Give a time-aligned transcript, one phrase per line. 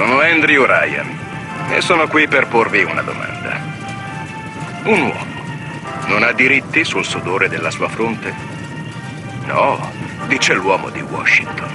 [0.00, 1.18] sono Andrew Ryan
[1.68, 3.60] e sono qui per porvi una domanda.
[4.84, 5.42] Un uomo
[6.06, 8.32] non ha diritti sul sudore della sua fronte?
[9.44, 9.92] No,
[10.26, 11.68] dice l'uomo di Washington.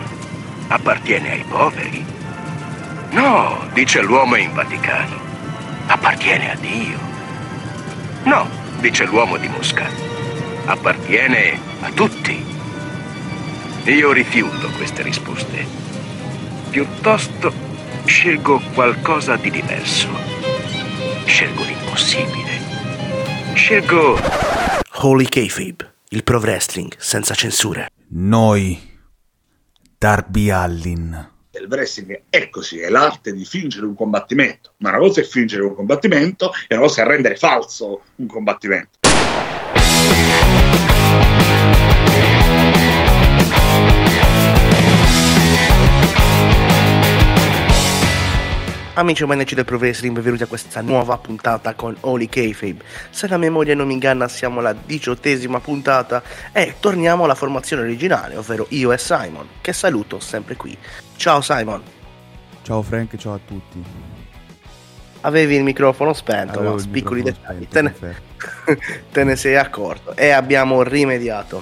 [0.70, 2.04] Appartiene ai poveri?
[3.12, 5.20] No, dice l'uomo in Vaticano.
[5.86, 6.98] Appartiene a Dio.
[8.24, 8.50] No,
[8.80, 9.88] dice l'uomo di Mosca.
[10.66, 12.44] Appartiene a tutti.
[13.84, 15.68] Io rifiuto queste risposte.
[16.72, 17.65] Piuttosto
[18.06, 20.10] scelgo qualcosa di diverso.
[21.26, 23.54] Scelgo l'impossibile.
[23.54, 24.20] Scelgo
[25.02, 27.90] Holy Kayfabe, il pro wrestling senza censure.
[28.10, 28.80] Noi,
[29.98, 31.32] Darby Allin.
[31.52, 35.64] Il wrestling è così, è l'arte di fingere un combattimento, ma una cosa è fingere
[35.64, 39.00] un combattimento e una cosa è rendere falso un combattimento.
[48.98, 52.82] Amici e maniaci del Pro Wrestling, benvenuti a questa nuova puntata con Holy Kayfabe.
[53.10, 58.38] Se la memoria non mi inganna, siamo alla diciottesima puntata e torniamo alla formazione originale,
[58.38, 60.78] ovvero io e Simon, che saluto sempre qui.
[61.18, 61.84] Ciao Simon.
[62.62, 63.84] Ciao Frank, ciao a tutti.
[65.22, 67.94] Avevi il microfono spento, Avevo ma piccoli dettagli, te ne,
[69.12, 71.62] te ne sei accorto e abbiamo rimediato.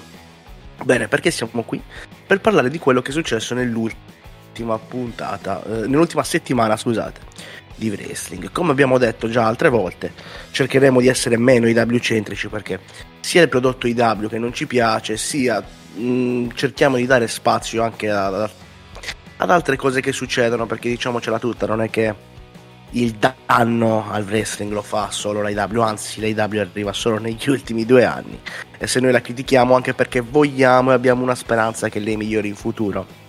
[0.83, 1.81] Bene, perché siamo qui?
[2.27, 7.22] Per parlare di quello che è successo nell'ultima puntata, eh, nell'ultima settimana, scusate,
[7.75, 8.51] di wrestling.
[8.51, 10.13] Come abbiamo detto già altre volte,
[10.51, 12.79] cercheremo di essere meno IW centrici perché
[13.19, 15.61] sia il prodotto IW che non ci piace, sia
[15.95, 18.49] mh, cerchiamo di dare spazio anche a- a-
[19.37, 22.31] ad altre cose che succedono, perché diciamocela tutta, non è che
[22.95, 28.05] il danno al wrestling lo fa solo l'AW, anzi l'AW arriva solo negli ultimi due
[28.05, 28.39] anni
[28.77, 32.49] e se noi la critichiamo anche perché vogliamo e abbiamo una speranza che lei migliori
[32.49, 33.21] in futuro.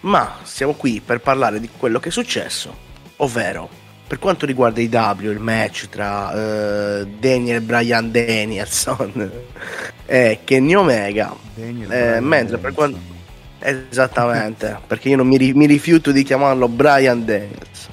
[0.00, 2.76] Ma siamo qui per parlare di quello che è successo,
[3.18, 3.68] ovvero
[4.06, 9.30] per quanto riguarda i W, il match tra eh, Daniel Bryan Danielson
[10.06, 12.74] e Kenny Omega, Daniel Eh, mentre per Danielson.
[12.74, 13.16] quanto
[13.60, 17.88] Esattamente, perché io non mi, ri- mi rifiuto di chiamarlo Brian Daniels.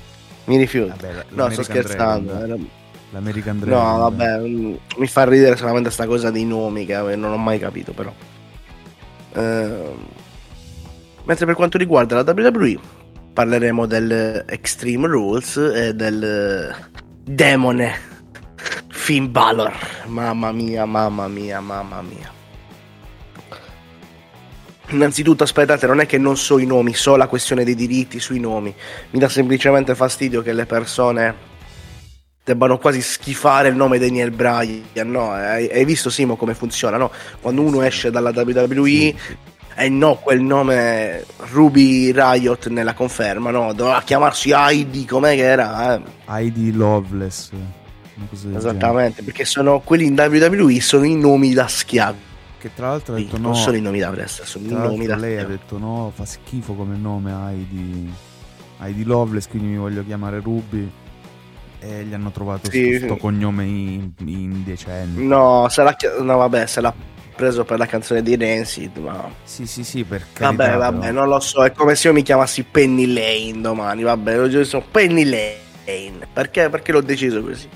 [0.46, 0.94] Mi rifiuto.
[1.00, 2.34] Vabbè, no, sto scherzando.
[2.34, 2.70] Dragon.
[3.12, 3.84] L'American Dragon.
[3.84, 7.38] No, vabbè, mm, mi fa ridere solamente sta cosa dei nomi che eh, non ho
[7.38, 8.14] mai capito però.
[9.34, 9.98] Ehm,
[11.24, 12.78] mentre per quanto riguarda la WWE
[13.36, 16.74] parleremo del Extreme Rules e del
[17.22, 18.00] demone
[18.88, 19.74] Finn Balor.
[20.06, 22.32] Mamma mia, mamma mia, mamma mia.
[24.88, 28.40] Innanzitutto aspettate, non è che non so i nomi, so la questione dei diritti sui
[28.40, 28.74] nomi.
[29.10, 31.36] Mi dà semplicemente fastidio che le persone
[32.42, 35.32] debbano quasi schifare il nome Daniel Bryan, no?
[35.32, 37.12] Hai, visto Simo come funziona, no?
[37.42, 39.14] Quando uno esce dalla WWE
[39.76, 43.74] e no, quel nome Ruby Riot nella conferma, no?
[43.74, 45.96] Doveva chiamarsi Heidi, com'è che era?
[45.96, 46.02] Eh?
[46.28, 47.50] Heidi Loveless.
[47.52, 52.18] una cosa del Esattamente, perché sono quelli in WWE sono i nomi da schiavi.
[52.58, 53.48] Che tra l'altro ha detto no.
[53.50, 56.26] non sono i nomi da wrestler, sono i nomi da lei ha detto no, fa
[56.26, 58.12] schifo come nome Heidi.
[58.80, 60.90] Heidi Loveless, quindi mi voglio chiamare Ruby.
[61.80, 63.20] E gli hanno trovato Sì, questo sì.
[63.20, 65.22] cognome in- indecente.
[65.22, 66.94] No, se l'ha chi- no, vabbè, se l'ha
[67.36, 70.78] preso per la canzone di Rancid, ma Sì, sì, sì, per carità.
[70.78, 74.46] Vabbè, vabbè, non lo so, è come se io mi chiamassi Penny Lane domani, vabbè,
[74.46, 76.28] io sono Penny Lane.
[76.34, 76.70] Perché?
[76.70, 77.70] Perché l'ho deciso così.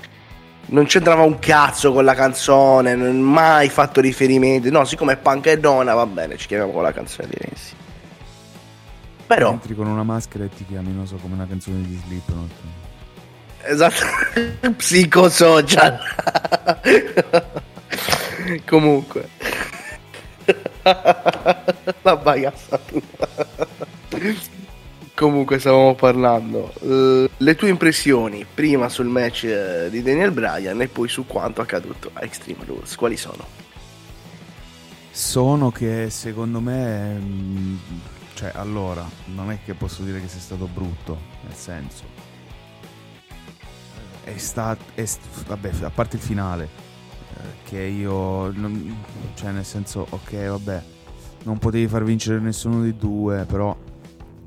[0.72, 4.70] Non c'entrava un cazzo con la canzone, non ho mai fatto riferimenti.
[4.70, 7.74] No, siccome è punk e donna, va bene, ci chiamiamo con la canzone di Renzi.
[9.26, 12.50] Però, Entri con una maschera e ti chiami, non so, come una canzone di Slipknot.
[13.62, 14.04] esatto,
[14.76, 15.98] psicosocial.
[18.66, 19.28] Comunque,
[22.02, 23.28] la bagazzatura.
[25.14, 26.72] Comunque stavamo parlando.
[26.80, 32.10] le tue impressioni prima sul match eh, di Daniel Bryan e poi su quanto accaduto
[32.14, 32.96] a Extreme Rules.
[32.96, 33.46] Quali sono?
[35.10, 37.78] Sono che secondo me, mh,
[38.34, 42.04] cioè allora, non è che posso dire che sia stato brutto, nel senso,
[44.24, 44.84] è stato,
[45.46, 46.89] vabbè, a parte il finale,
[47.64, 48.96] che io, non-
[49.34, 50.82] cioè nel senso, ok, vabbè,
[51.44, 53.76] non potevi far vincere nessuno dei due, però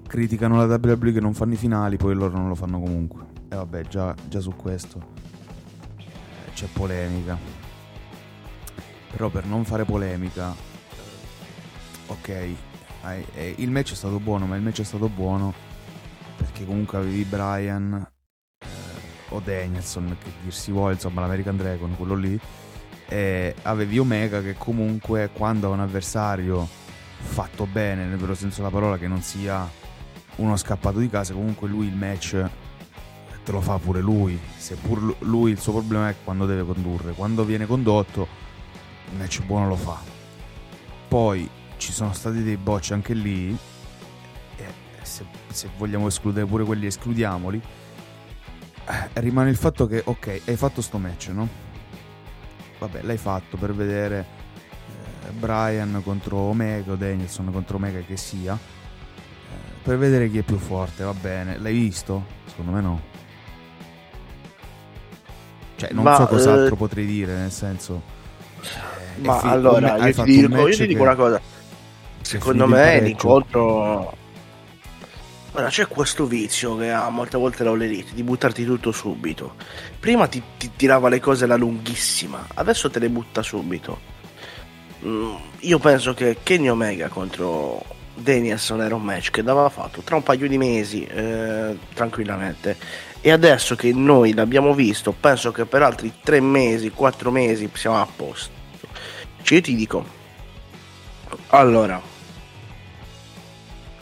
[0.08, 3.26] criticano la WWE che non fanno i finali, poi loro non lo fanno comunque.
[3.50, 5.02] E vabbè, già, già su questo
[5.98, 7.38] eh, c'è polemica.
[9.12, 10.54] Però per non fare polemica,
[12.08, 15.54] ok, eh, il match è stato buono, ma il match è stato buono
[16.36, 18.08] perché comunque avevi Brian
[18.60, 18.68] eh,
[19.30, 22.40] o Danielson, che dir si vuole, insomma l'American Dragon, quello lì,
[23.14, 26.68] e avevi Omega che comunque quando ha un avversario
[27.20, 29.70] fatto bene, nel vero senso della parola, che non sia
[30.38, 32.44] uno scappato di casa, comunque lui il match
[33.46, 37.46] te lo fa pure lui, seppur lui il suo problema è quando deve condurre, quando
[37.46, 38.28] viene condotto
[39.12, 40.00] il match buono lo fa.
[41.08, 43.56] Poi ci sono stati dei bocci anche lì,
[45.04, 47.62] se, se vogliamo escludere pure quelli escludiamoli,
[48.86, 51.73] eh, rimane il fatto che ok, hai fatto sto match, no?
[52.84, 54.26] Vabbè, l'hai fatto per vedere
[55.26, 60.42] eh, Brian contro Omega o Danielson contro Omega che sia, eh, per vedere chi è
[60.42, 61.58] più forte, va bene.
[61.60, 62.26] L'hai visto?
[62.46, 63.02] Secondo me no.
[65.78, 68.02] Cioè, non Ma, so cos'altro eh, potrei dire, nel senso...
[68.62, 71.42] eh, Ma fi- allora, io ti, un dico, io ti dico che- una cosa.
[72.20, 74.14] Secondo me l'incontro.
[75.56, 79.54] Ora c'è questo vizio che ha molte volte l'All Elite di buttarti tutto subito.
[80.00, 84.00] Prima ti, ti tirava le cose alla lunghissima, adesso te le butta subito.
[85.06, 87.86] Mm, io penso che Kenny Omega contro
[88.16, 92.76] Danielson era un match che dava fatto tra un paio di mesi eh, tranquillamente.
[93.22, 98.02] E adesso che noi l'abbiamo visto, penso che per altri tre mesi, quattro mesi siamo
[98.02, 98.52] a posto.
[99.44, 100.04] Cioè, io ti dico,
[101.50, 102.02] allora,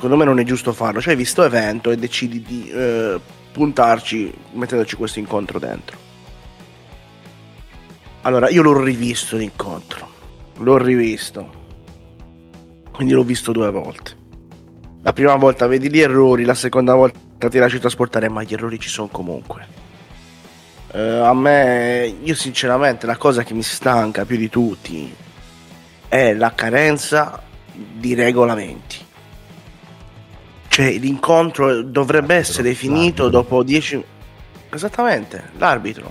[0.02, 1.00] secondo me non è giusto farlo.
[1.00, 3.20] Cioè, hai visto evento e decidi di eh,
[3.52, 5.96] puntarci mettendoci questo incontro dentro.
[8.24, 10.10] Allora, io l'ho rivisto l'incontro.
[10.58, 11.60] L'ho rivisto.
[12.92, 14.18] Quindi l'ho visto due volte.
[15.04, 18.80] La prima volta vedi gli errori, la seconda volta ti lasci trasportare, ma gli errori
[18.80, 19.68] ci sono comunque.
[20.94, 25.14] Eh, a me, io sinceramente, la cosa che mi stanca più di tutti
[26.08, 29.10] è la carenza di regolamenti.
[30.72, 33.30] Cioè, l'incontro dovrebbe essere finito l'arbitro.
[33.30, 34.04] dopo 10
[34.70, 36.10] Esattamente, l'arbitro.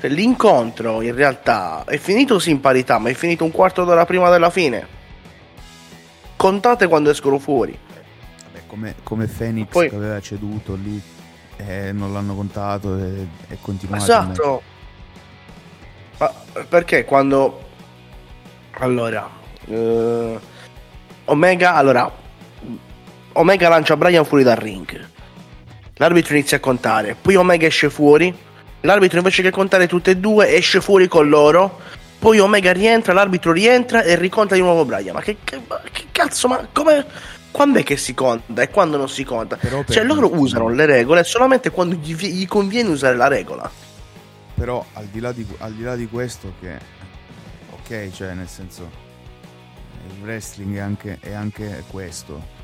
[0.00, 4.06] Cioè, L'incontro in realtà è finito sì in parità, ma è finito un quarto d'ora
[4.06, 4.86] prima della fine.
[6.36, 7.76] Contate quando escono fuori.
[8.44, 11.02] Vabbè, come, come Phoenix Poi- che aveva ceduto lì
[11.56, 14.00] e non l'hanno contato e è continuato.
[14.04, 14.62] Esatto.
[16.18, 16.32] Ma
[16.68, 17.68] perché quando
[18.74, 19.28] allora
[19.66, 20.38] eh,
[21.24, 22.28] Omega allora
[23.32, 25.08] Omega lancia Brian fuori dal ring.
[25.94, 28.34] L'arbitro inizia a contare, poi Omega esce fuori.
[28.82, 31.80] L'arbitro invece che contare tutte e due esce fuori con loro.
[32.18, 35.14] Poi Omega rientra, l'arbitro rientra e riconta di nuovo Brian.
[35.14, 35.60] Ma che, che-
[35.92, 37.04] che cazzo, ma come
[37.50, 39.56] quando è che si conta e quando non si conta?
[39.56, 43.70] Però per- Cioè loro usano le regole solamente quando gli, gli conviene usare la regola.
[44.54, 46.78] Però al di, là di, al di là di questo che...
[47.72, 49.08] Ok, cioè nel senso...
[50.08, 52.58] Il wrestling è anche, è anche questo.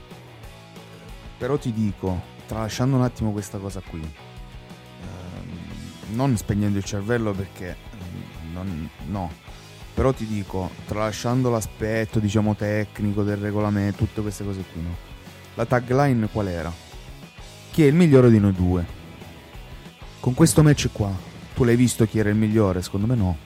[1.39, 7.77] Però ti dico, tralasciando un attimo questa cosa qui, ehm, non spegnendo il cervello perché...
[7.93, 9.31] ehm, non- no.
[9.95, 14.95] Però ti dico, tralasciando l'aspetto, diciamo, tecnico del regolamento, tutte queste cose qui, no?
[15.55, 16.71] La tagline qual era?
[17.71, 18.85] Chi è il migliore di noi due?
[20.21, 21.11] Con questo match qua,
[21.55, 22.83] tu l'hai visto chi era il migliore?
[22.83, 23.37] Secondo me no.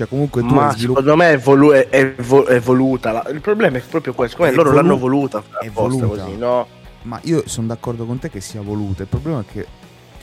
[0.00, 1.04] Cioè comunque tu Ma hai sviluppato...
[1.04, 3.12] secondo me è, volu- è- è vo- è voluta.
[3.12, 4.38] la- il problema è proprio questo.
[4.38, 5.44] Come loro volu- l'hanno voluta.
[5.60, 6.06] è voluta.
[6.06, 6.66] così, no?
[7.02, 9.02] Ma io sono d'accordo con te che sia voluta.
[9.02, 9.66] Il problema è che È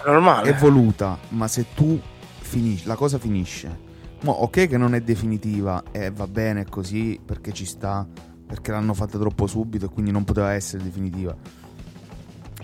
[0.09, 0.49] normale.
[0.49, 1.99] è voluta, ma se tu
[2.39, 3.85] finisci, la cosa finisce.
[4.21, 8.03] Mo, ok che non è definitiva e va bene così perché ci sta,
[8.47, 11.35] perché l'hanno fatta troppo subito e quindi non poteva essere definitiva.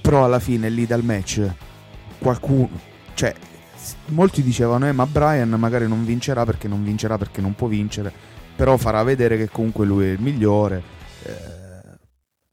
[0.01, 1.47] Però alla fine lì dal match
[2.17, 2.69] qualcuno,
[3.13, 3.35] cioè
[4.07, 8.11] molti dicevano eh ma Brian magari non vincerà perché non vincerà perché non può vincere,
[8.55, 10.81] però farà vedere che comunque lui è il migliore.
[11.23, 11.31] eh,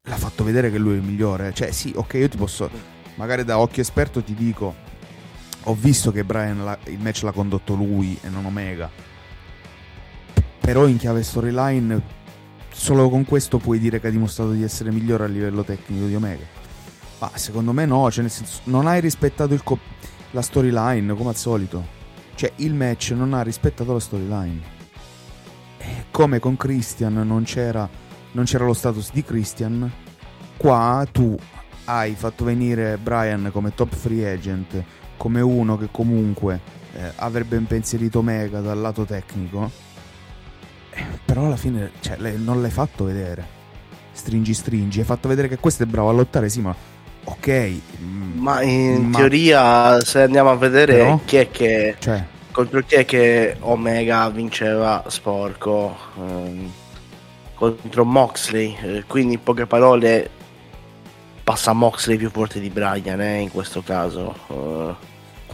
[0.05, 1.53] l'ha fatto vedere che lui è il migliore.
[1.53, 2.71] Cioè sì, ok, io ti posso
[3.17, 4.75] magari da occhio esperto ti dico
[5.65, 8.91] ho visto che Brian la- il match l'ha condotto lui e non Omega.
[10.61, 12.01] Però in chiave storyline,
[12.73, 16.15] solo con questo puoi dire che ha dimostrato di essere migliore a livello tecnico di
[16.15, 16.45] Omega.
[17.19, 19.79] Ma secondo me no, cioè nel senso, non hai rispettato il co-
[20.33, 21.99] la storyline come al solito.
[22.35, 24.61] Cioè il match non ha rispettato la storyline.
[25.79, 27.89] E come con Christian non c'era,
[28.33, 29.91] non c'era lo status di Christian,
[30.57, 31.37] qua tu
[31.85, 34.85] hai fatto venire Brian come top free agent
[35.17, 36.61] come uno che comunque
[36.95, 39.71] eh, avrebbe impensierito Omega dal lato tecnico,
[40.91, 43.59] eh, però alla fine cioè, non l'hai fatto vedere.
[44.13, 46.75] Stringi, stringi, hai fatto vedere che questo è bravo a lottare, sì, ma
[47.25, 47.73] ok.
[48.03, 51.21] mm, Ma in ma- teoria, se andiamo a vedere Però?
[51.25, 56.71] chi è che Cioè, contro chi è che Omega vinceva sporco ehm,
[57.55, 58.77] contro Moxley.
[58.83, 60.31] eh, quindi, in poche parole,
[61.45, 64.35] passa Moxley più forte di Brian eh, in questo caso.
[64.49, 65.09] eh.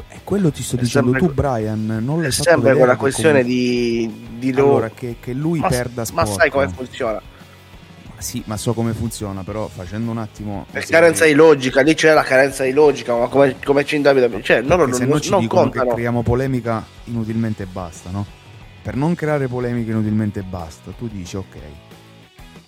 [0.09, 1.87] è quello ti sto È dicendo sempre- tu, Brian.
[2.05, 4.71] Non è l'hai fatto sempre quella questione comunque- di, di loro.
[4.77, 6.33] Allora, che, che lui ma, perda ma sporco.
[6.41, 7.21] sai come funziona?
[8.19, 10.67] Sì, ma so come funziona, però facendo un attimo...
[10.71, 14.03] È carenza di logica, lì c'è la carenza di logica, ma come, come c'è in
[14.03, 14.43] Davide...
[14.43, 15.89] Cioè, loro non, se no ci non dicono contano.
[15.89, 18.25] che creiamo polemica inutilmente e basta, no?
[18.83, 21.57] Per non creare polemica inutilmente e basta, tu dici ok.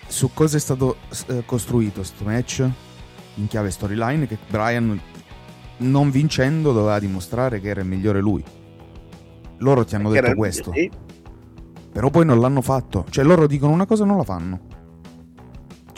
[0.06, 0.96] Su cosa è stato
[1.28, 2.68] eh, costruito questo match?
[3.36, 5.00] In chiave storyline che Brian
[5.78, 8.42] non vincendo doveva dimostrare che era il migliore lui.
[9.58, 10.90] Loro ti hanno detto questo, sì.
[11.92, 13.06] però poi non l'hanno fatto.
[13.08, 14.60] Cioè loro dicono una cosa e non la fanno.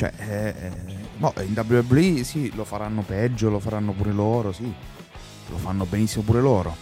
[0.00, 0.72] Cioè, eh, eh,
[1.18, 4.72] no, in WWE sì, lo faranno peggio, lo faranno pure loro, sì.
[5.50, 6.74] Lo fanno benissimo pure loro.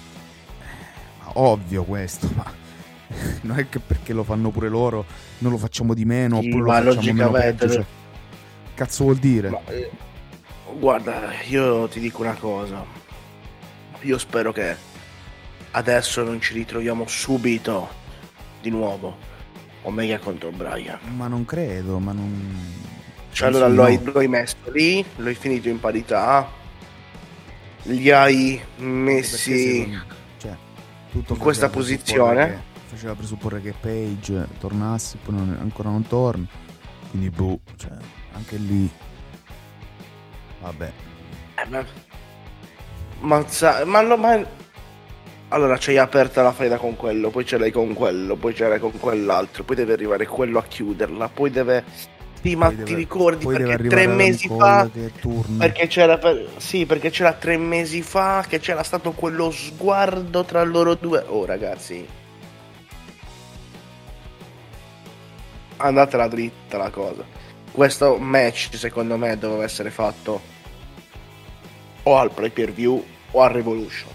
[0.61, 2.45] Eh, ma ovvio questo, ma
[3.43, 5.05] non è che perché lo fanno pure loro
[5.39, 7.73] non lo facciamo di meno Sì, oppure ma lo facciamo meno peggio.
[7.73, 7.85] Cioè,
[8.75, 9.51] cazzo vuol dire?
[9.51, 9.91] Ma, eh,
[10.79, 12.85] guarda, io ti dico una cosa.
[14.03, 14.77] Io spero che
[15.73, 17.89] adesso non ci ritroviamo subito
[18.63, 19.17] di nuovo
[19.83, 21.01] Omega contro Brian.
[21.17, 22.87] Ma non credo, ma non...
[23.31, 26.49] Cioè, allora lo, hai, lo hai messo lì, lo hai finito in parità,
[27.85, 29.83] li hai messi.
[29.85, 30.05] secondo-
[30.39, 30.57] cioè,
[31.13, 32.47] in questa posizione.
[32.47, 36.47] che- faceva presupporre che Page tornasse, poi non- ancora non torna.
[37.11, 37.91] Quindi, boh, cioè,
[38.33, 38.91] anche lì.
[40.61, 40.93] Vabbè,
[41.55, 41.85] Eh, ma,
[43.21, 44.45] ma, sa- ma, no, ma-
[45.49, 48.79] allora c'hai aperta la faida con quello, poi ce l'hai con quello, poi ce l'hai
[48.81, 51.85] con quell'altro, poi deve arrivare quello a chiuderla, poi deve.
[52.41, 54.89] Sì, ma poi ti deve- ricordi deve perché tre mesi fa.
[55.59, 60.63] Perché c'era, per- sì, perché c'era tre mesi fa che c'era stato quello sguardo tra
[60.63, 61.25] loro due.
[61.27, 62.07] Oh, ragazzi,
[65.77, 67.25] andatela dritta la cosa.
[67.71, 70.41] Questo match, secondo me, doveva essere fatto
[72.05, 74.11] o al pay per view o al Revolution.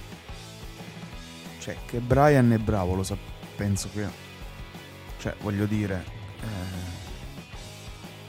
[1.60, 3.16] Cioè, che Brian è bravo, lo sa.
[3.56, 4.06] Penso che.
[5.20, 6.04] Cioè, voglio dire.
[6.42, 6.93] eh,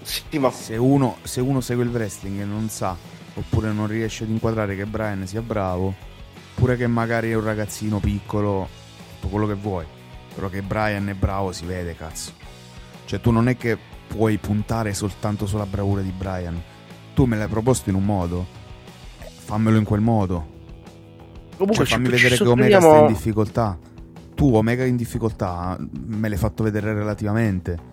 [0.04, 2.94] Sì, ma se, uno, se uno segue il wrestling e non sa,
[3.34, 5.94] oppure non riesce ad inquadrare che Brian sia bravo,
[6.54, 8.68] pure che magari è un ragazzino piccolo,
[9.14, 9.86] tutto quello che vuoi.
[10.34, 12.32] Però che Brian è bravo si vede, cazzo.
[13.06, 16.60] Cioè, tu non è che puoi puntare soltanto sulla bravura di Brian.
[17.14, 18.46] Tu me l'hai proposto in un modo,
[19.20, 20.46] eh, fammelo in quel modo.
[21.56, 23.78] comunque Cioè, fammi ci, ci vedere che Omega sta in difficoltà.
[24.34, 27.92] Tu, Omega in difficoltà, me l'hai fatto vedere relativamente.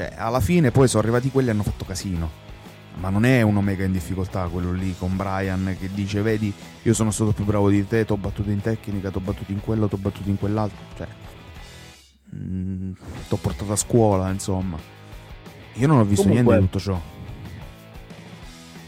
[0.00, 2.48] Cioè, alla fine poi sono arrivati quelli e hanno fatto casino.
[3.00, 6.50] Ma non è un Omega in difficoltà quello lì con Brian che dice: Vedi,
[6.82, 9.52] io sono stato più bravo di te, ti ho battuto in tecnica, ti ho battuto
[9.52, 10.78] in quello, ti ho battuto in quell'altro.
[10.96, 11.06] Cioè,
[12.30, 12.96] ti
[13.28, 14.78] ho portato a scuola, insomma.
[15.74, 17.00] Io non ho visto Comunque- niente di tutto ciò.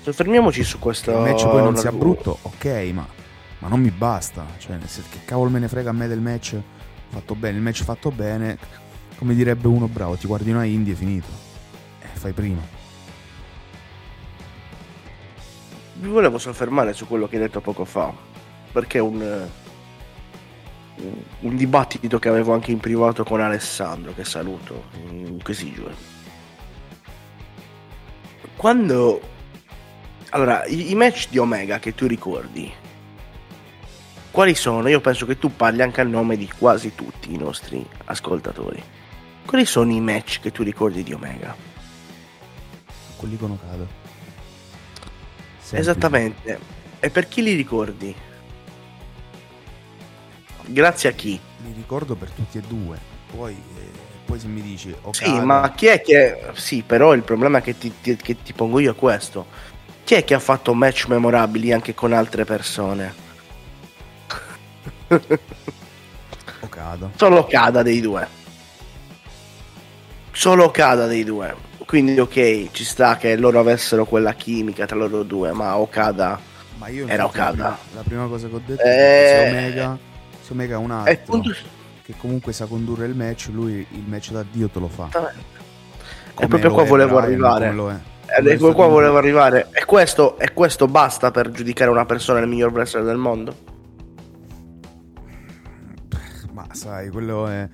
[0.00, 1.10] Soffermiamoci su questo.
[1.10, 3.06] Il match poi non sia brutto, ok, ma,
[3.58, 4.46] ma non mi basta.
[4.56, 6.56] Cioè, se, che cavolo me ne frega a me del match
[7.10, 7.58] fatto bene?
[7.58, 8.56] Il match fatto bene,
[9.22, 11.28] come direbbe uno bravo, ti guardi una indie e finito.
[12.00, 12.60] E fai prima.
[16.00, 18.12] Mi volevo soffermare su quello che hai detto poco fa,
[18.72, 21.02] perché un, eh,
[21.38, 25.94] un dibattito che avevo anche in privato con Alessandro, che saluto in questi giorni.
[28.56, 29.20] Quando...
[30.30, 32.72] Allora, i, i match di Omega che tu ricordi,
[34.32, 34.88] quali sono?
[34.88, 38.82] Io penso che tu parli anche a nome di quasi tutti i nostri ascoltatori.
[39.52, 41.54] Quali sono i match che tu ricordi di Omega?
[43.16, 43.84] Quelli con Okada.
[45.58, 45.76] Semplice.
[45.76, 46.58] Esattamente.
[46.98, 48.16] E per chi li ricordi?
[50.62, 51.38] Grazie a chi?
[51.64, 52.98] Li ricordo per tutti e due.
[53.30, 53.90] Poi, eh,
[54.24, 56.52] poi se mi dici Okada, Sì, ma chi è che...
[56.54, 59.44] Sì, però il problema che ti, ti- che ti pongo io è questo.
[60.02, 63.14] Chi è che ha fatto match memorabili anche con altre persone?
[66.60, 67.10] Okada.
[67.16, 68.40] Solo Kada dei due.
[70.32, 71.54] Solo Kada dei due.
[71.86, 76.40] Quindi ok, ci sta che loro avessero quella chimica tra loro due, ma Okada...
[76.78, 77.52] Ma io Era infatti, la Okada.
[77.52, 79.98] prima- La prima cosa che ho detto Eh, è che se Omega,
[80.40, 81.54] se Omega è un È altro appunto-
[82.02, 85.08] che comunque sa condurre il match, lui il match da Dio te lo fa.
[85.12, 87.64] E Come proprio qua è volevo Brian, arrivare.
[87.66, 87.94] come lo è.
[88.34, 89.68] Come è qua stato- volevo arrivare.
[89.72, 93.54] E questo, e questo basta per giudicare una persona il miglior wrestler del mondo?
[96.52, 97.68] Ma sai, quello è.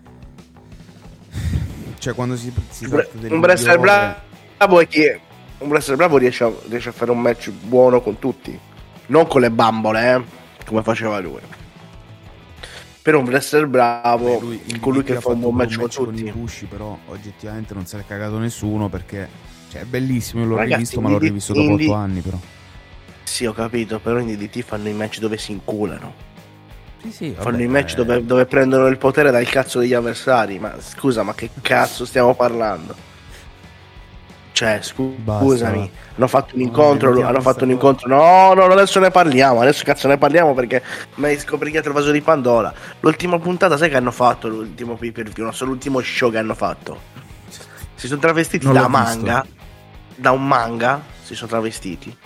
[1.99, 5.21] Cioè, quando si, si Un tratta del un wrestler bravo è chi
[5.59, 8.57] un wrestler bravo riesce a, riesce a fare un match buono con tutti
[9.07, 11.41] non con le bambole eh, come faceva lui
[13.03, 16.27] però un wrestler bravo Beh, lui- colui che fa un buon match con con tutti
[16.27, 19.27] i Bushi, però oggettivamente non se l'è cagato nessuno perché.
[19.71, 22.39] Cioè, è bellissimo, io l'ho Ragazzi, rivisto, ma l'ho rivisto dopo Indie- 8 anni, però.
[23.23, 26.13] sì ho capito però in DDT fanno i match dove si inculano
[27.01, 30.75] Sì, sì, fanno i match dove, dove prendono il potere dal cazzo degli avversari ma
[30.81, 32.95] scusa ma che cazzo stiamo parlando
[34.53, 35.45] Cioè, scu- Basta.
[35.45, 38.09] scusami, hanno fatto un No, incontro, evitiamo hanno fatto un incontro.
[38.09, 40.83] No, no, adesso ne parliamo, adesso cazzo ne parliamo perché
[41.17, 42.75] mi hai scoperchiato il vaso di Pandora.
[42.99, 46.39] L'ultima puntata, sai che hanno fatto l'ultimo pay per view, no, solo l'ultimo show che
[46.39, 47.01] hanno fatto.
[47.95, 49.47] Si sono travestiti Non da manga,
[50.17, 52.17] da un manga, si sono travestiti.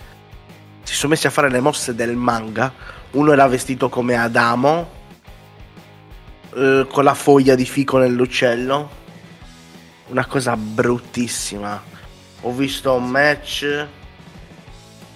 [0.81, 2.73] Si sono messi a fare le mosse del manga.
[3.13, 4.89] Uno era vestito come Adamo,
[6.55, 9.01] eh, con la foglia di fico nell'uccello.
[10.07, 11.81] Una cosa bruttissima.
[12.41, 13.87] Ho visto match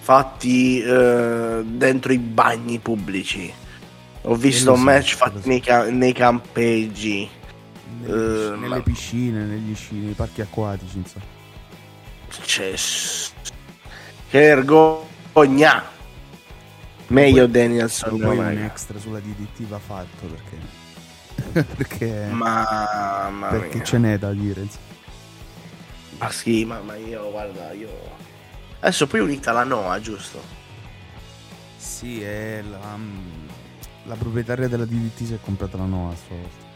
[0.00, 3.52] fatti eh, dentro i bagni pubblici.
[4.22, 5.48] Ho visto so, match fatti so.
[5.48, 7.28] nei, ca- nei campeggi.
[8.00, 11.24] Nelle, Eh, nelle ma- piscine, negli sci, nei parchi acquatici, insomma.
[12.44, 12.74] Cioè,
[14.30, 15.96] che vergogna!
[17.08, 18.18] Meglio Poi- Danielson.
[18.18, 21.66] Poi un extra sulla DDT va fatto perché...
[21.76, 22.28] perché...
[22.30, 23.84] Mamma perché mia.
[23.84, 24.66] ce n'è da dire.
[26.18, 27.88] Ma sì, ma, io, guarda, io...
[28.80, 30.40] Adesso poi è unita la Noah, giusto?
[31.76, 33.28] Sì, è la, mm,
[34.04, 36.66] la proprietaria della DDT si è comprata la Noah stavolta.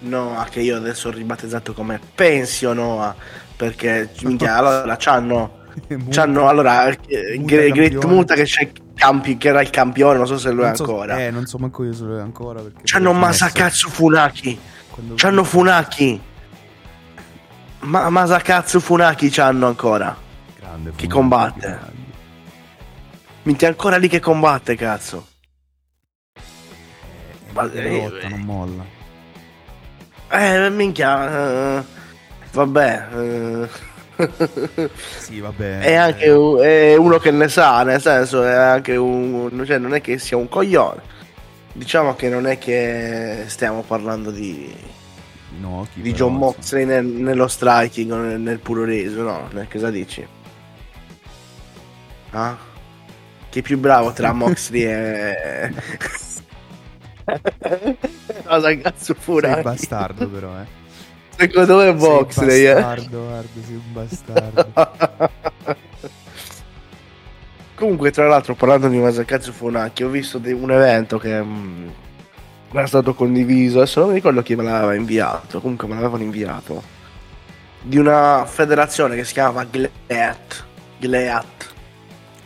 [0.00, 3.14] Noah, che io adesso ho ribattezzato come Pensio Noah,
[3.56, 5.62] perché, minchia, allora, c'hanno...
[6.10, 7.06] c'hanno allora, Muta
[7.36, 8.04] Gre- Great.
[8.04, 8.70] Muta che, c'è
[9.04, 11.18] campi- che era il campione, non so se lo è so- ancora.
[11.18, 12.62] Eh, non so manco io se lo è ancora.
[12.82, 14.58] C'hanno Masakatsu Funaki.
[14.90, 16.20] quando- C'hanno Funaki.
[17.80, 20.16] Ma Masakatsu Funaki c'hanno ancora.
[20.58, 21.60] Grande Chi Funaki, combatte?
[21.60, 22.02] grande.
[23.42, 25.26] Minchia, ancora lì che combatte, cazzo.
[26.32, 26.40] Eh,
[27.52, 28.84] Ma- eh, lotta, non molla.
[30.30, 31.78] Eh, minchia.
[31.78, 31.84] eh,
[32.52, 33.06] vabbè.
[33.12, 33.68] eh.
[35.18, 35.80] Sì, vabbè.
[35.80, 39.62] è anche un- è uno che ne sa, nel senso, è anche un.
[39.66, 41.02] Cioè, non è che sia un coglione.
[41.72, 44.72] Diciamo che non è che stiamo parlando di,
[45.56, 46.36] Inoki, di però, John.
[46.36, 49.48] Moxley nel- nello striking o nel, nel puro reso, no?
[49.70, 50.24] Cosa dici?
[52.30, 52.56] Ah?
[53.50, 55.72] Chi è più bravo tra Moxley e.
[58.44, 59.56] Cosa cazzo Sei fura?
[59.62, 60.82] bastardo però, eh.
[61.36, 62.74] Secondo me è Moxley, sei eh.
[62.74, 65.82] bastardo, guarda, sei un bastardo.
[67.74, 71.88] Comunque, tra l'altro, parlando di Masakatsu Funaki, ho visto de- un evento che mm,
[72.72, 73.78] era stato condiviso.
[73.78, 75.60] Adesso non mi ricordo chi me l'aveva inviato.
[75.60, 76.82] Comunque, me l'avevano inviato.
[77.82, 80.64] Di una federazione che si chiama Gleat.
[80.98, 81.72] Gleat.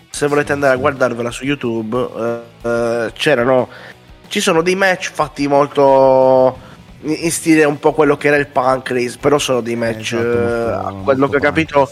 [0.08, 3.68] Se volete andare a guardarvela su YouTube, eh, eh, c'erano.
[4.28, 6.66] Ci sono dei match fatti molto.
[7.00, 10.14] In stile un po' quello che era il Pancrase, però sono dei match.
[10.14, 11.90] Esatto, eh, a quello che ho capito.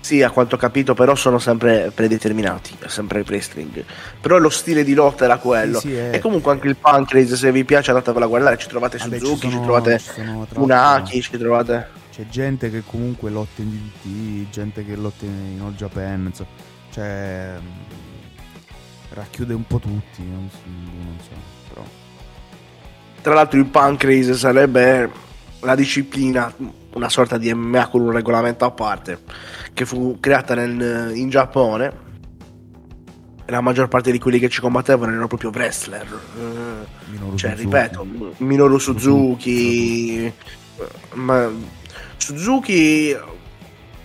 [0.00, 3.84] Sì, a quanto ho capito, però sono sempre predeterminati, sempre il wrestling.
[4.18, 5.78] Però lo stile di lotta era quello.
[5.78, 8.56] Sì, sì, è- e comunque anche il Pancrase, se vi piace, andatevelo a guardare.
[8.56, 11.88] Ci trovate Vabbè, ci Suzuki, ci, sono- trovate ci Funaki, l'altro, ci trovate.
[12.12, 13.70] C'è gente che comunque lotta in
[14.02, 16.48] DDT, gente che lotta in All Japan, insomma.
[16.90, 17.52] Cioè...
[17.60, 21.59] mh, Racchiude un po' tutti, non so, non so però...
[23.22, 25.10] Tra l'altro, il Pancrase sarebbe
[25.60, 26.52] la disciplina,
[26.94, 29.20] una sorta di MMA con un regolamento a parte,
[29.74, 32.08] che fu creata nel- in Giappone.
[33.46, 36.06] La maggior parte di quelli che ci combattevano erano proprio wrestler.
[36.06, 37.64] Eh, Minoru Cioè, Suzuki.
[37.64, 38.06] ripeto,
[38.38, 40.32] Minoru Suzuki.
[41.14, 41.50] Ma
[42.16, 43.14] Suzuki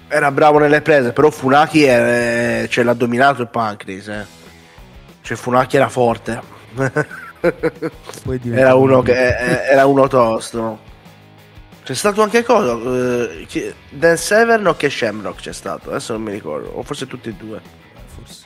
[0.08, 4.14] era bravo nelle prese, però Funaki è, ce l'ha dominato il Pancrase.
[4.14, 4.26] Eh.
[5.22, 6.42] Cioè, Funaki era forte.
[8.60, 10.80] Era uno un- che eh, era uno tosto.
[11.84, 12.74] C'è stato anche cosa?
[12.74, 15.90] eh, chi- Dan Severn o che Shamrock c'è stato?
[15.92, 16.70] Adesso non mi ricordo.
[16.70, 17.62] O forse tutti e due.
[18.08, 18.46] forse.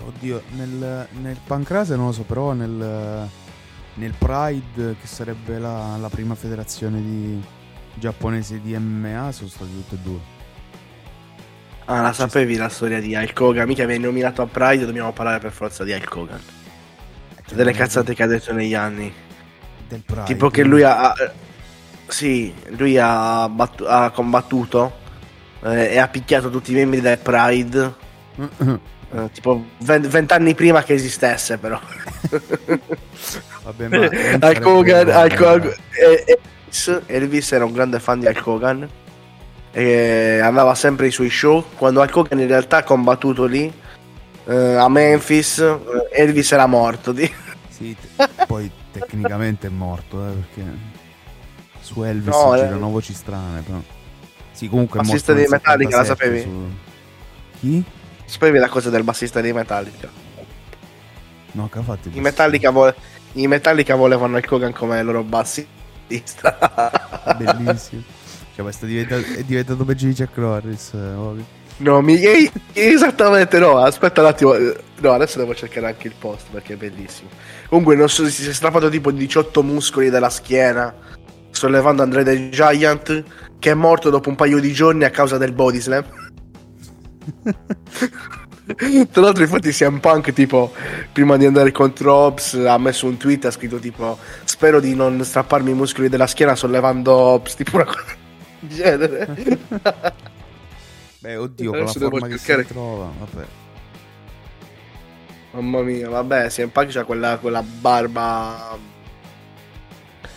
[0.00, 3.28] Eh, Oddio, nel, nel Pancrase non lo so, però nel,
[3.94, 7.42] nel Pride, che sarebbe la, la prima federazione di,
[7.94, 10.18] giapponese di MMA, sono stati tutti e due.
[11.86, 13.66] Ah, la sapevi la storia di Hulk Hogan?
[13.66, 16.40] Mica viene nominato a Pride, dobbiamo parlare per forza di Hulk Hogan.
[17.52, 19.12] Delle cazzate che ha detto negli anni.
[19.88, 20.24] Pride.
[20.24, 21.12] Tipo che lui ha.
[22.06, 24.98] Sì, lui ha, battu- ha combattuto
[25.62, 27.94] eh, e ha picchiato tutti i membri del Pride.
[28.36, 31.78] eh, tipo ven- vent'anni prima che esistesse, però.
[33.64, 38.88] Vabbè, ma Hulk Hogan, Hulk Hogan- Elvis, Elvis era un grande fan di Hulk Hogan.
[39.72, 41.64] E andava sempre ai suoi show.
[41.76, 43.72] Quando Hulk Hogan in realtà ha combattuto lì
[44.46, 45.78] eh, a Memphis, eh,
[46.12, 47.12] Elvis era morto.
[47.12, 47.30] di-
[47.68, 50.64] Sì, te- poi tecnicamente è morto, eh, perché
[51.80, 52.58] su Elvis No, eh.
[52.58, 53.80] girano voci strane, però.
[54.52, 56.40] Sì, comunque è Bassista nel Metallica, la 77 sapevi?
[56.42, 57.84] su- Chi?
[58.26, 60.08] Sapevi la cosa del bassista di Metallica?
[61.52, 62.94] No, che ha fatto il I Metallica, vo-
[63.32, 65.70] i Metallica volevano Hulk Hogan come loro bassista.
[67.38, 68.02] Bellissimo.
[68.48, 70.92] Porca, ma sta diventa- è diventato peggio di Jack Norris.
[70.94, 71.44] eh, Hogan.
[71.80, 72.20] No, mi...
[72.20, 74.54] eh, esattamente no, aspetta un attimo.
[74.54, 77.30] No, adesso devo cercare anche il post perché è bellissimo.
[77.68, 80.94] Comunque, non so se si è strappato tipo 18 muscoli dalla schiena,
[81.50, 83.24] sollevando Andre the Giant,
[83.58, 86.04] che è morto dopo un paio di giorni a causa del body slam.
[89.10, 90.72] Tra l'altro, infatti, CM Punk, tipo,
[91.12, 95.24] prima di andare contro Ops, ha messo un tweet, ha scritto tipo: Spero di non
[95.24, 98.04] strapparmi i muscoli della schiena sollevando Ops, tipo una cosa
[98.60, 100.28] del genere.
[101.20, 102.62] Beh, oddio, con la forma che cercare.
[102.64, 103.10] si trova.
[103.18, 103.46] Vabbè.
[105.52, 108.78] Mamma mia, vabbè, CM Punk c'ha quella, quella barba.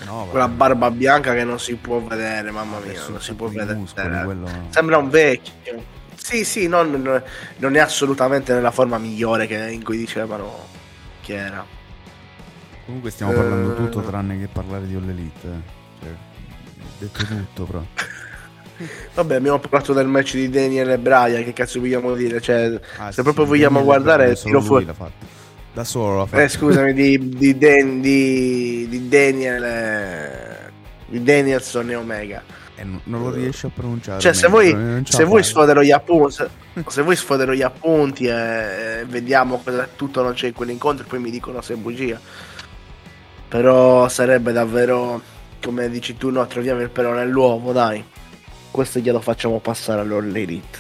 [0.06, 3.80] No, Quella barba bianca che non si può vedere, mamma mia, non si può vedere.
[4.26, 5.84] quello- Sembra un vecchio.
[6.16, 7.24] Sì, sì, non,
[7.58, 10.68] non è assolutamente nella forma migliore che- in cui dicevano
[11.22, 11.66] che era.
[12.86, 15.48] Comunque stiamo parlando Eh, tutto tranne che parlare di All Elite.
[15.48, 16.02] eh.
[16.02, 16.16] Cioè,
[17.00, 17.84] detto tutto, però.
[19.14, 22.42] Vabbè, abbiamo parlato del match di Daniel e Brian, che cazzo vogliamo dire?
[22.42, 24.86] Cioè, Ah, se sì, proprio vogliamo Daniel guardare, tiro fuori.
[24.86, 25.26] l'ha fatto.
[25.74, 26.42] Da solo l'ha fatto.
[26.44, 30.72] Eh, scusami, di, di, Dan- di, di Daniel e-
[31.08, 32.44] di Danielson e Omega.
[32.76, 34.20] Eh, non, lo riesce a pronunciare.
[34.20, 36.50] Cioè, se voi, se voi sfodero gli appunti, se,
[36.88, 38.32] se voi sfodero gli appunti e,
[39.02, 42.20] e vediamo cosa tutto non c'è in quell'incontro, poi mi dicono se è bugia.
[43.48, 45.22] Però sarebbe davvero,
[45.62, 48.04] come dici tu, no, troviamo il pelo nell'uovo, dai.
[48.74, 50.80] Questo glielo facciamo passare all'All Elite.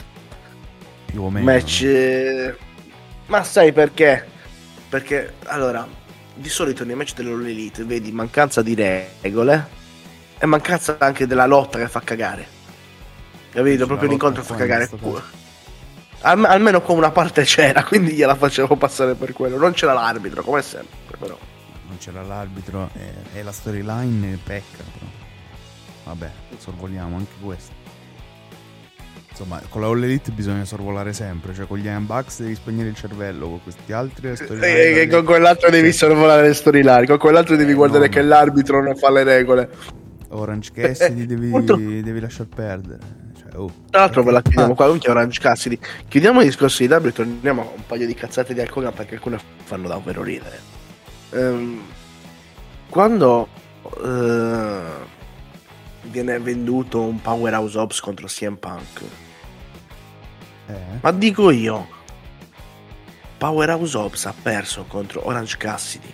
[1.05, 1.45] più o meno.
[1.45, 1.83] Match.
[1.83, 2.57] eh,
[3.27, 4.25] Ma sai perché?
[4.89, 5.87] Perché allora,
[6.33, 9.67] di solito nei match dell'All Elite vedi mancanza di regole
[10.39, 12.47] e mancanza anche della lotta che fa cagare.
[13.51, 13.85] Capito?
[13.85, 14.87] Proprio l'incontro fa cagare.
[14.87, 15.41] questo caso.
[16.21, 19.57] Alm- almeno con una parte c'era, quindi gliela facevo passare per quello.
[19.59, 21.15] Non c'era l'arbitro, come sempre.
[21.15, 21.37] Però.
[21.87, 24.81] Non c'era l'arbitro e, e la storyline pecca.
[24.93, 25.05] Però.
[26.05, 27.81] Vabbè, sorvoliamo anche questo.
[29.33, 31.55] Insomma, con la All Elite bisogna sorvolare sempre.
[31.55, 33.47] Cioè, con gli Iron Bucks devi spegnere il cervello.
[33.49, 34.67] Con questi altri storyline.
[34.67, 38.21] E, e con quell'altro devi sorvolare le storyline, con quell'altro devi Eh, guardare no, che
[38.21, 38.27] no.
[38.27, 39.69] l'arbitro non fa le regole.
[40.29, 42.99] Orange Cassidy devi, devi lasciar perdere.
[43.35, 43.71] Cioè, oh.
[43.89, 45.79] Tra l'altro ve la chiudiamo Ah, qua, comunque Orange Cassidy.
[46.07, 49.15] Chiudiamo il discorso di W e torniamo a un paio di cazzate di Alcogan perché
[49.15, 50.59] alcune fanno davvero ridere.
[51.31, 51.81] Ehm,
[52.89, 53.47] quando
[54.03, 54.81] eh,
[56.03, 59.01] viene venduto un Powerhouse Ops contro CM Punk,
[60.67, 61.87] eh, ma dico io,
[63.37, 66.13] Powerhouse Ops ha perso contro Orange Cassidy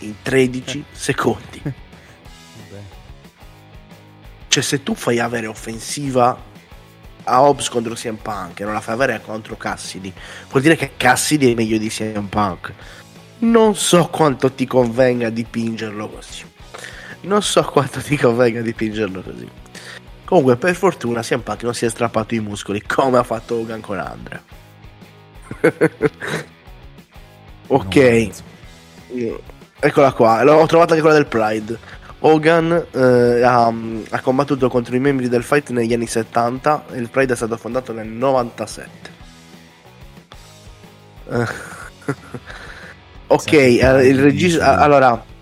[0.00, 1.60] in 13 secondi.
[1.64, 2.82] vabbè.
[4.48, 6.54] Cioè, se tu fai avere offensiva
[7.28, 10.12] a Hobbs contro CM Punk e non la fai avere contro Cassidy,
[10.50, 12.72] vuol dire che Cassidy è meglio di CM Punk.
[13.38, 16.44] Non so quanto ti convenga dipingerlo così.
[17.26, 19.48] Non so quanto ti convenga dipingerlo così.
[20.24, 23.80] Comunque, per fortuna, CM Punk non si è strappato i muscoli come ha fatto Hogan
[23.80, 24.42] con Andre.
[27.66, 27.88] ok.
[27.88, 28.42] Penso.
[29.78, 31.78] Eccola qua, l'ho trovata anche quella del Pride.
[32.20, 33.72] Hogan eh, ha,
[34.10, 37.56] ha combattuto contro i membri del fight negli anni 70 e il Pride è stato
[37.56, 39.10] fondato nel 97.
[41.28, 41.46] Eh,
[43.26, 44.78] ok, eh, il regista...
[44.78, 45.34] Allora...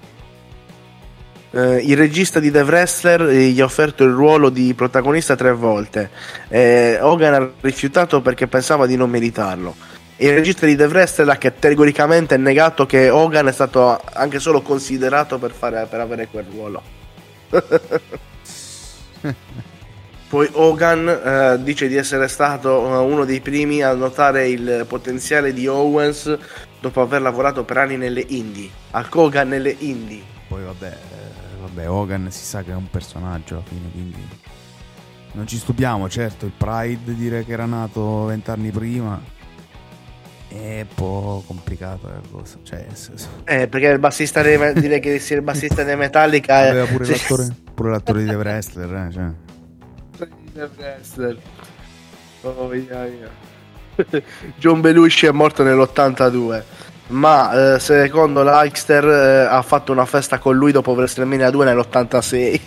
[1.54, 5.52] eh, il regista di The Wrestler eh, gli ha offerto il ruolo di protagonista tre
[5.52, 6.10] volte.
[6.48, 9.76] Eh, Hogan ha rifiutato perché pensava di non meritarlo.
[10.16, 15.38] Il regista di The Wrestler ha categoricamente negato che Hogan è stato anche solo considerato
[15.38, 16.82] per, fare, per avere quel ruolo.
[20.28, 25.52] Poi Hogan eh, dice di essere stato eh, uno dei primi a notare il potenziale
[25.52, 26.36] di Owens
[26.80, 28.68] dopo aver lavorato per anni nelle indie.
[28.92, 30.22] Hulk Hogan nelle indie.
[30.48, 30.96] Poi vabbè,
[31.74, 34.28] vabbè, Hogan si sa che è un personaggio alla fine, quindi
[35.32, 39.20] non ci stupiamo, certo, il Pride dire che era nato vent'anni prima
[40.48, 42.86] è un po' complicato la cosa, cioè
[43.44, 46.86] Eh, perché il bassista dei, Me- direi che sia il bassista dei Metallica è- aveva
[46.86, 47.10] pure sì.
[47.18, 50.28] l'attore, pure l'attore di The Wrestler, eh, cioè.
[50.52, 51.38] The Wrestler.
[52.42, 53.30] Oh, yeah, yeah.
[54.58, 56.62] John Belushi è morto nell'82
[57.08, 62.60] ma eh, secondo l'Alkster eh, ha fatto una festa con lui dopo WrestleMania 2 nell'86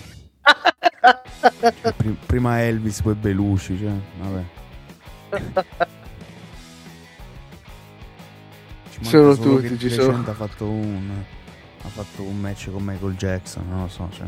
[1.60, 4.44] Cioè, pri- prima Elvis, poi Belushi, cioè, vabbè.
[8.92, 10.24] Ci Sono tutti, ci sono.
[10.28, 11.12] ha fatto un
[11.84, 14.26] ha fatto un match con Michael Jackson, non lo so, cioè,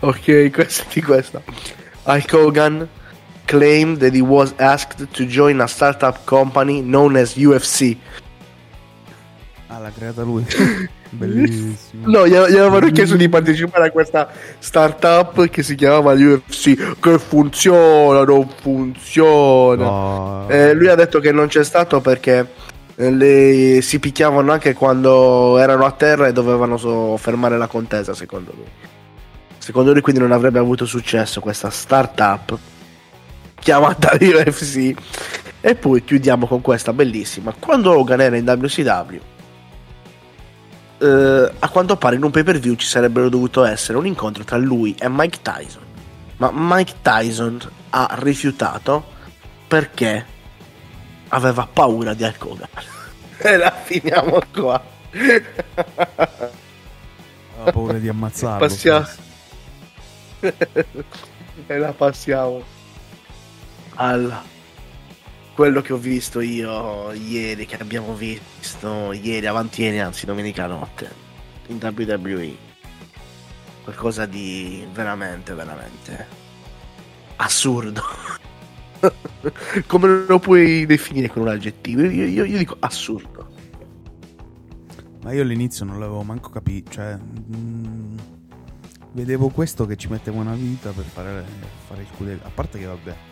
[0.00, 1.42] ok questa di questa
[2.04, 2.88] Hulk Hogan
[3.50, 7.96] claimed that he was asked to join a startup company known as UFC
[9.72, 10.44] Ah, l'ha creata lui.
[11.10, 12.08] Bellissimo.
[12.08, 18.24] No, gli, avevano chiesto di partecipare a questa startup che si chiamava UFC, che funziona,
[18.24, 19.84] non funziona.
[19.84, 20.46] No.
[20.48, 22.48] Eh, lui ha detto che non c'è stato perché
[22.96, 28.12] eh, le- si picchiavano anche quando erano a terra e dovevano so- fermare la contesa,
[28.12, 28.66] secondo lui.
[29.58, 32.58] Secondo lui quindi non avrebbe avuto successo questa startup
[33.60, 34.94] chiamata UFC.
[35.60, 37.54] E poi chiudiamo con questa bellissima.
[37.58, 39.18] Quando Hogan era in WCW,
[40.98, 44.42] eh, a quanto pare in un pay per view ci sarebbero dovuto essere un incontro
[44.44, 45.82] tra lui e Mike Tyson.
[46.38, 49.04] Ma Mike Tyson ha rifiutato
[49.68, 50.24] perché
[51.28, 52.68] aveva paura di Hulk Hogan.
[53.36, 54.82] e la finiamo qua.
[57.62, 58.66] Ho paura di ammazzarlo.
[58.66, 59.06] Passiamo.
[61.66, 62.78] e la passiamo
[64.00, 64.42] al
[65.54, 71.10] quello che ho visto io ieri, che abbiamo visto ieri, avanti ieri, anzi domenica notte
[71.66, 72.68] in WWE.
[73.84, 76.26] Qualcosa di veramente, veramente
[77.36, 78.02] assurdo.
[79.86, 82.02] Come lo puoi definire con un aggettivo?
[82.02, 83.48] Io, io- io dico assurdo.
[85.22, 86.90] Ma io all'inizio non l'avevo manco capito.
[86.92, 88.16] Cioè, mm,
[89.12, 91.44] vedevo questo che ci metteva una vita per fare,
[91.86, 92.32] fare il culo.
[92.42, 93.28] A parte che vabbè.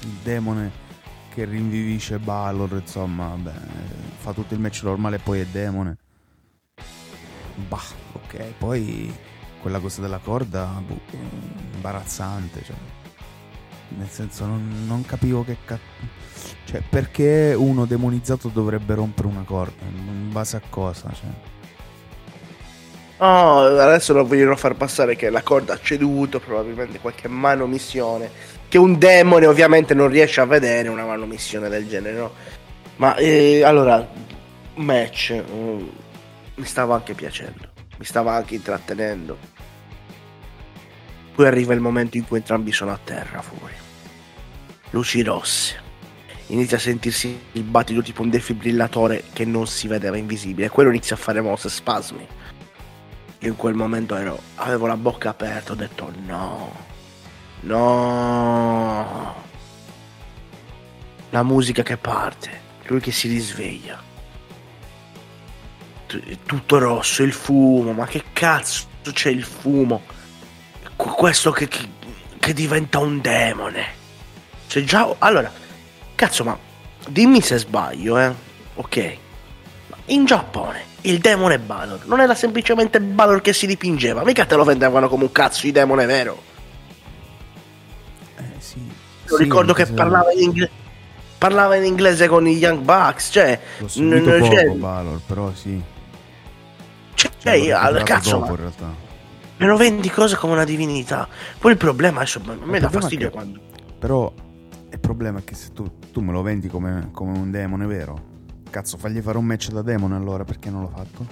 [0.00, 0.72] Il demone
[1.28, 3.52] che rinvivisce Balor, insomma, vabbè,
[4.18, 5.98] fa tutto il match normale e poi è demone.
[7.54, 7.82] Bah,
[8.12, 9.18] ok, poi
[9.60, 11.00] quella cosa della corda, boh,
[11.74, 12.76] imbarazzante, cioè.
[13.88, 15.82] Nel senso, non, non capivo che cazzo.
[16.64, 19.84] Cioè, perché uno demonizzato dovrebbe rompere una corda?
[19.86, 21.12] In base a cosa?
[21.12, 21.30] Cioè,
[23.18, 28.30] No, adesso lo vogliono far passare che la corda ha ceduto, probabilmente qualche manomissione,
[28.68, 32.32] che un demone ovviamente non riesce a vedere una manomissione del genere, no?
[32.96, 34.06] Ma eh, allora,
[34.74, 35.88] match, mm,
[36.56, 39.36] mi stava anche piacendo, mi stava anche intrattenendo.
[41.34, 43.74] Poi arriva il momento in cui entrambi sono a terra fuori.
[44.90, 45.84] Luci rosse.
[46.48, 50.70] Inizia a sentirsi il battito tipo un defibrillatore che non si vedeva invisibile.
[50.70, 52.26] Quello inizia a fare mosse, spasmi.
[53.40, 56.72] Io in quel momento ero, avevo la bocca aperta, ho detto no,
[57.60, 59.44] no.
[61.30, 64.02] La musica che parte, lui che si risveglia.
[66.46, 70.02] Tutto rosso, il fumo, ma che cazzo c'è il fumo?
[70.94, 71.88] Qu- Questo che, che-
[72.38, 73.84] che diventa un demone.
[74.68, 75.52] Cioè già, allora,
[76.14, 76.56] cazzo ma,
[77.08, 78.32] dimmi se sbaglio, eh.
[78.76, 79.16] Ok.
[80.06, 84.64] In Giappone il demone Balor non era semplicemente Balor che si dipingeva, mica te lo
[84.64, 86.45] vendevano come un cazzo di demone vero.
[89.36, 89.42] Sì.
[89.44, 90.70] Ricordo che parlava in, ingle-
[91.38, 95.52] parlava in inglese con i Young Bucks, cioè, L'ho seguito n- poco, cioè, Balor, però
[95.54, 95.82] sì.
[97.14, 98.94] cioè, Cioè, l'ho io- al- cazzo, dopo, in realtà.
[99.58, 101.28] me lo vendi cose come una divinità.
[101.58, 103.60] Poi il problema adesso a me dà fastidio che- quando
[103.98, 104.32] Però
[104.90, 108.20] il problema è che se tu, tu me lo vendi come, come un demone vero,
[108.70, 111.26] cazzo, fagli fare un match da demone allora, perché non l'ha fatto?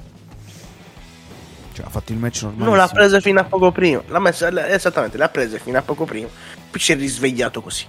[1.74, 2.64] Cioè, ha fatto il match normale.
[2.64, 4.00] non l'ha presa fino a poco prima.
[4.06, 6.28] L'ha messa, esattamente, l'ha presa fino a poco prima.
[6.70, 7.84] Poi si è risvegliato così.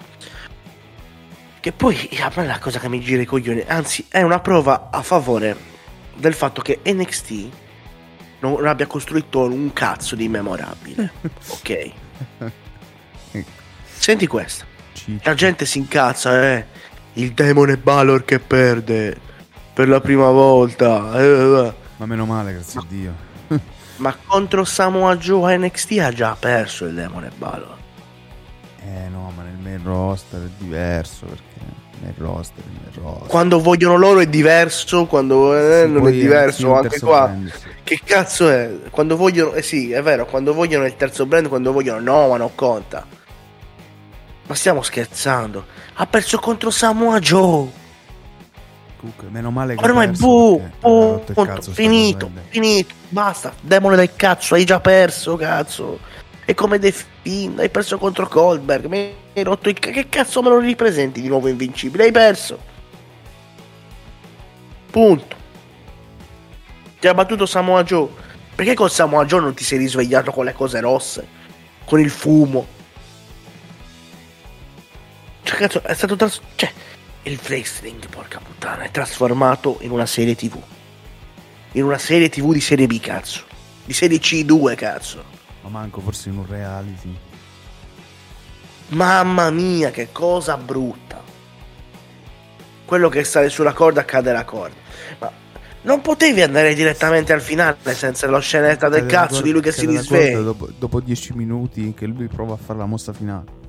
[1.60, 4.90] Che poi a me la cosa che mi gira i coglioni, anzi, è una prova
[4.92, 5.56] a favore
[6.16, 7.50] del fatto che NXT
[8.40, 11.12] non abbia costruito un cazzo di memorabile.
[11.50, 11.92] ok.
[13.98, 14.66] Senti questa.
[15.22, 16.66] La gente si incazza, eh.
[17.14, 19.16] Il demone Balor che perde
[19.74, 21.20] per la prima volta.
[21.20, 21.74] eh, eh.
[21.98, 23.25] Ma meno male, grazie a Dio.
[23.98, 27.78] Ma contro Samoa Joe a NXT ha già perso il demone Balor.
[28.82, 33.28] Eh no, ma nel main roster è diverso, perché nel roster, nel roster.
[33.28, 37.26] Quando vogliono loro è diverso, quando eh, non è diverso, anche qua.
[37.26, 37.70] brand, sì.
[37.84, 38.72] Che cazzo è?
[38.90, 42.38] Quando vogliono, eh sì, è vero, quando vogliono il terzo brand, quando vogliono no, ma
[42.38, 43.06] non conta.
[44.48, 45.66] Ma stiamo scherzando.
[45.96, 47.84] Ha perso contro Samoa Joe.
[49.06, 51.34] Comunque, meno male che Ormai bu, il punto,
[51.74, 53.54] finito, cosa, finito, basta.
[53.62, 56.00] Demone del cazzo, hai già perso, cazzo.
[56.44, 56.92] È come The
[57.22, 61.28] Fiend, hai perso contro Goldberg, mi hai rotto il Che cazzo me lo ripresenti di
[61.28, 62.06] nuovo invincibile?
[62.06, 62.58] Hai perso.
[64.90, 65.36] Punto.
[67.00, 68.10] Ti ha battuto Samoa Joe.
[68.56, 71.28] Perché con Samoa Joe non ti sei risvegliato con le cose rosse?
[71.86, 72.66] Con il fumo?
[75.44, 76.72] Cioè, cazzo, è stato tras- Cioè,
[77.26, 80.62] il wrestling, porca puttana, è trasformato in una serie TV.
[81.72, 83.44] In una serie TV di serie B, cazzo.
[83.84, 85.24] Di serie C2, cazzo.
[85.62, 87.18] Ma manco forse in un reality.
[88.90, 91.24] Mamma mia, che cosa brutta.
[92.86, 94.76] Quello che sale sulla corda cade la corda.
[95.20, 95.32] Ma
[95.82, 99.88] Non potevi andare direttamente al finale senza lo scenetta del cazzo di lui che si
[99.88, 100.42] risveglia.
[100.42, 103.65] Dopo, dopo 10 minuti che lui prova a fare la mossa finale.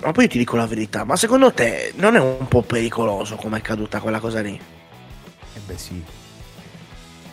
[0.00, 3.34] Ma poi io ti dico la verità, ma secondo te non è un po' pericoloso
[3.34, 4.54] come è caduta quella cosa lì?
[4.54, 6.02] E beh sì.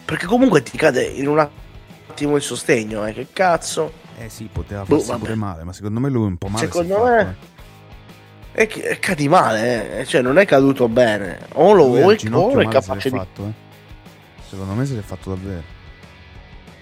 [0.04, 4.04] Perché comunque ti cade in un attimo il sostegno, eh, che cazzo.
[4.18, 5.20] Eh sì, poteva Boh, farsi vabbè.
[5.20, 7.38] pure male, ma secondo me lui un po' male Secondo è fatto, me-
[8.54, 10.06] E, e cadi male, eh.
[10.06, 11.40] cioè non è caduto bene.
[11.54, 11.74] O eh.
[11.76, 13.18] lo vuoi o è capace l'è di...
[13.20, 13.54] fatto, eh.
[14.50, 15.75] Secondo me se l'è fatto davvero.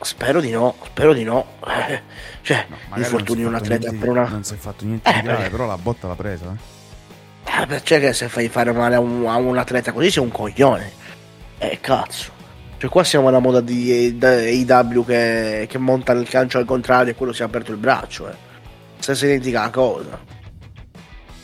[0.03, 1.45] Spero di no, spero di no.
[1.89, 2.01] Eh,
[2.41, 4.27] cioè, No, infortuni un atleta niente per una...
[4.27, 7.61] Non si è fatto niente Eh, di grave, perché- però la botta l'ha presa, eh.
[7.61, 10.31] Eh, perché che se fai fare male a un, a un atleta così sei un
[10.31, 10.91] coglione.
[11.57, 12.31] Eh, cazzo.
[12.77, 17.15] Cioè, qua siamo alla moda di AEW che, che monta il calcio al contrario e
[17.15, 18.35] quello si è aperto il braccio, eh.
[18.99, 20.19] Stessa identica cosa.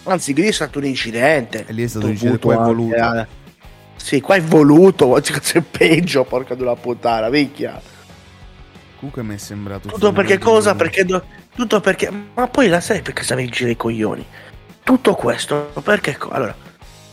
[0.04, 1.65] Anzi, lì è stato un incidente.
[1.67, 2.95] E lì è stato un incidente, qua è voluto.
[3.02, 3.28] a-
[3.95, 7.80] Sì, qua è voluto, cazzo è peggio, porca una puttana, minchia.
[9.00, 9.88] Comunque mi è sembrato...
[9.88, 10.76] Tutto perché cosa?
[10.76, 11.24] Perché do-
[11.56, 14.26] tutto perché ma poi la sai perché stava in giro i coglioni.
[14.84, 16.54] Tutto questo perché allora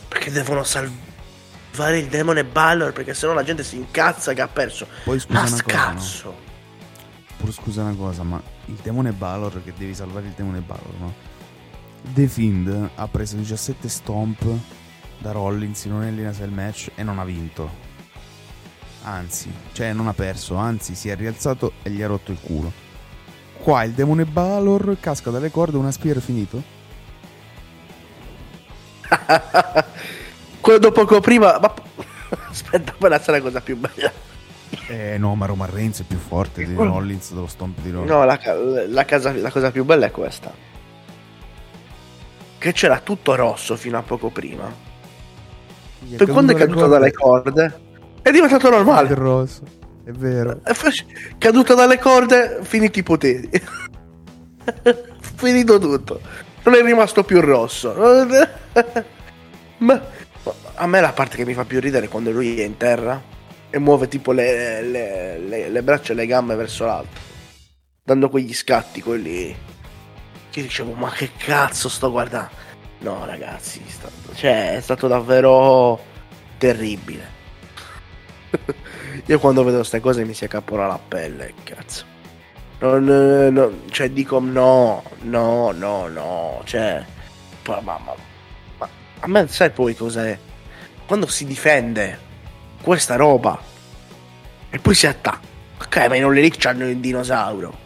[0.09, 4.85] perché devono salvare il demone Ballor perché sennò la gente si incazza che ha perso.
[5.05, 5.69] Poi scusa Ma una cosa, no?
[5.69, 6.35] scazzo.
[7.37, 11.13] Pur scusa una cosa, ma il demone Balor che devi salvare il demone Balor, no?
[12.01, 14.45] The Fiend ha preso 17 stomp
[15.19, 17.85] da Rollins in un'Elina Cell match e non ha vinto.
[19.07, 22.69] Anzi, cioè non ha perso, anzi si è rialzato e gli ha rotto il culo.
[23.57, 26.61] Qua il demone Balor casca dalle corde, una spear finito.
[30.59, 31.73] Quello poco prima, ma
[32.49, 34.11] aspetta, quella sarà la cosa più bella.
[34.87, 38.11] Eh no, ma Roman Reigns è più forte di Rollins dello stomp di Rollins.
[38.11, 38.37] No, la,
[38.89, 40.53] la casa- la cosa più bella è questa.
[42.57, 44.69] Che c'era tutto rosso fino a poco prima.
[46.17, 47.85] Poi quando è caduto caduto dalle corde
[48.27, 49.13] è diventato Il normale.
[49.13, 49.61] rosso,
[50.03, 50.61] è vero.
[51.37, 53.49] Caduto dalle corde, finiti i poteri.
[55.37, 56.19] Finito tutto.
[56.63, 57.93] Non è rimasto più rosso.
[59.79, 60.01] Ma
[60.75, 63.21] a me la parte che mi fa più ridere è quando lui è in terra
[63.69, 67.19] e muove tipo le, le- le- le braccia e le gambe verso l'alto,
[68.03, 69.55] dando quegli scatti quelli.
[70.49, 72.49] Che dicevo, ma che cazzo sto guardando?
[72.99, 75.99] No, ragazzi, è stato, cioè, è stato davvero
[76.57, 77.35] terribile.
[79.25, 82.05] Io quando vedo queste cose mi si accappola la pelle, cazzo.
[82.79, 87.03] Non, eh, no, cioè dico no, no, no, no, cioè...
[87.65, 87.99] ma, ma-
[88.77, 90.37] ma- a me sai poi cos'è?
[91.05, 92.19] Quando si difende
[92.81, 93.59] questa roba
[94.69, 95.45] e poi si attacca.
[95.81, 97.85] Ok, ma non lì c'hanno il dinosauro.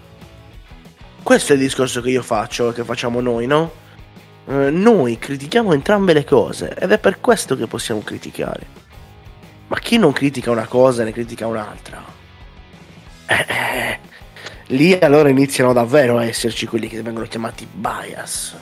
[1.24, 3.72] Questo è il discorso che io faccio, che facciamo noi, no?
[4.48, 8.80] Eh, noi critichiamo entrambe le cose ed è per questo che possiamo criticare.
[9.72, 12.04] Ma chi non critica una cosa ne critica un'altra?
[13.26, 14.00] Eh, eh,
[14.68, 18.54] lì allora iniziano davvero a esserci quelli che vengono chiamati bias.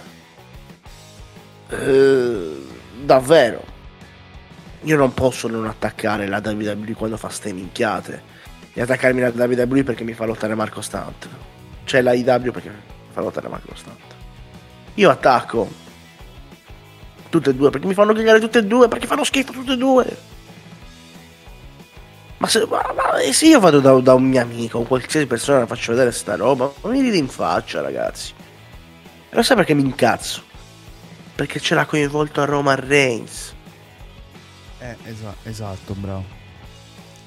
[1.68, 2.68] Eh,
[3.02, 3.64] davvero.
[4.82, 8.22] Io non posso non attaccare la WWE quando fa ste minchiate.
[8.72, 11.28] E attaccarmi la WWE perché mi fa lottare Marco Stunt.
[11.86, 12.76] Cioè la IW perché mi
[13.10, 14.16] fa lottare Marco Stunt.
[14.94, 15.68] Io attacco
[17.30, 19.78] tutte e due perché mi fanno cagare tutte e due perché fanno schifo tutte e
[19.78, 20.29] due.
[22.40, 25.66] Ma se, ma, ma- se io vado da, da un mio amico o qualsiasi persona
[25.68, 28.34] faccio vedere sta roba, ma mi ridi in faccia, ragazzi.
[29.30, 30.42] E lo sai perché mi incazzo?
[31.36, 33.54] Perché ce l'ha coinvolto a Roman Reigns.
[34.80, 36.24] Eh, esa- esatto, bravo.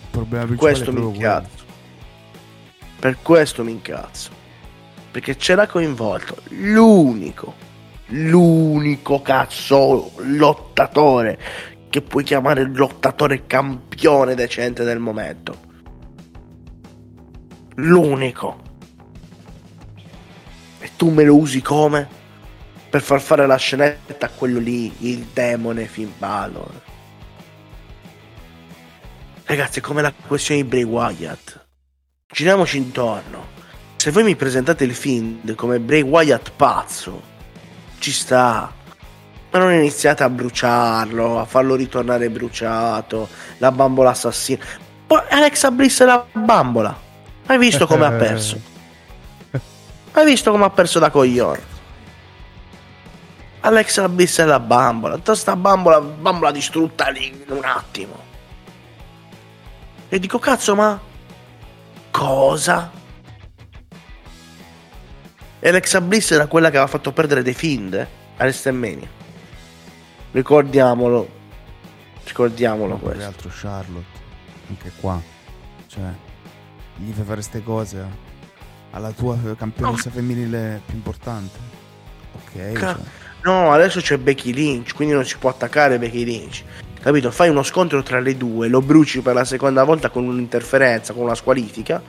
[0.03, 1.14] Il problema principale Questo è mi quello.
[1.16, 1.64] incazzo.
[2.98, 4.31] Per questo mi incazzo.
[5.11, 7.55] Perché ce l'ha coinvolto l'unico,
[8.07, 11.38] l'unico cazzo lottatore
[11.92, 15.61] che puoi chiamare il lottatore campione decente del momento.
[17.74, 18.62] L'unico.
[20.78, 22.09] E tu me lo usi come?
[22.88, 26.80] Per far fare la scenetta a quello lì, il demone Finn Balor.
[29.45, 31.66] Ragazzi, è come la questione di Bray Wyatt.
[32.26, 33.49] Giriamoci intorno.
[33.97, 37.20] Se voi mi presentate il Fiend come Bray Wyatt pazzo,
[37.99, 38.80] ci sta.
[39.53, 43.28] Ma non iniziate a bruciarlo, a farlo ritornare bruciato,
[43.59, 44.64] la bambola assassina.
[45.07, 46.98] Poi Alexa Bliss è la bambola.
[47.44, 48.59] Hai visto come ha perso?
[50.12, 51.61] Hai visto come ha perso da coglione?
[53.61, 55.16] Alexa Bliss è la bambola.
[55.16, 58.16] Tutta sta bambola, bambola distrutta lì in un attimo.
[60.09, 60.98] E dico, cazzo, ma
[62.11, 62.90] cosa?
[65.62, 69.20] Alexa Bliss era quella che aveva fatto perdere dei Fiend a WrestleMania.
[70.33, 71.41] Ricordiamolo.
[72.24, 73.24] Ricordiamolo questo.
[73.24, 74.18] altro Charlotte,
[74.68, 75.20] anche qua.
[75.87, 76.03] Cioè,
[76.97, 78.05] gli fai fare queste cose
[78.93, 81.59] alla tua campionessa femminile più importante.
[82.35, 82.72] Ok.
[82.72, 83.03] Ca- cioè,
[83.45, 86.62] No, adesso c'è Becky Lynch, quindi non si può attaccare Becky Lynch.
[87.01, 87.30] Capito?
[87.33, 91.24] Fai uno scontro tra le due, lo bruci per la seconda volta con un'interferenza, con
[91.24, 92.01] una squalifica.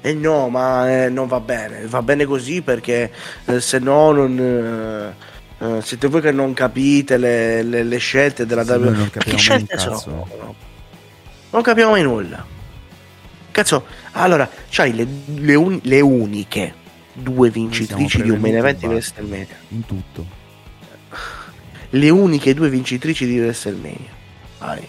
[0.00, 1.86] E no, ma eh, non va bene.
[1.88, 3.12] Va bene così perché
[3.46, 4.38] eh, se no non.
[4.38, 8.90] eh, eh, siete voi che non capite le, le- le scelte della Sì, WWE.
[8.90, 10.54] non Ma capiamo che mai scelte un sono?
[11.50, 12.44] Non capiamo mai nulla.
[13.50, 16.74] Cazzo, allora, c'hai le, le le uniche
[17.14, 19.46] due vincitrici di un main event di WrestleMania.
[19.68, 20.26] in tutto.
[21.90, 24.14] le uniche due vincitrici di WrestleMania.
[24.58, 24.86] Vai.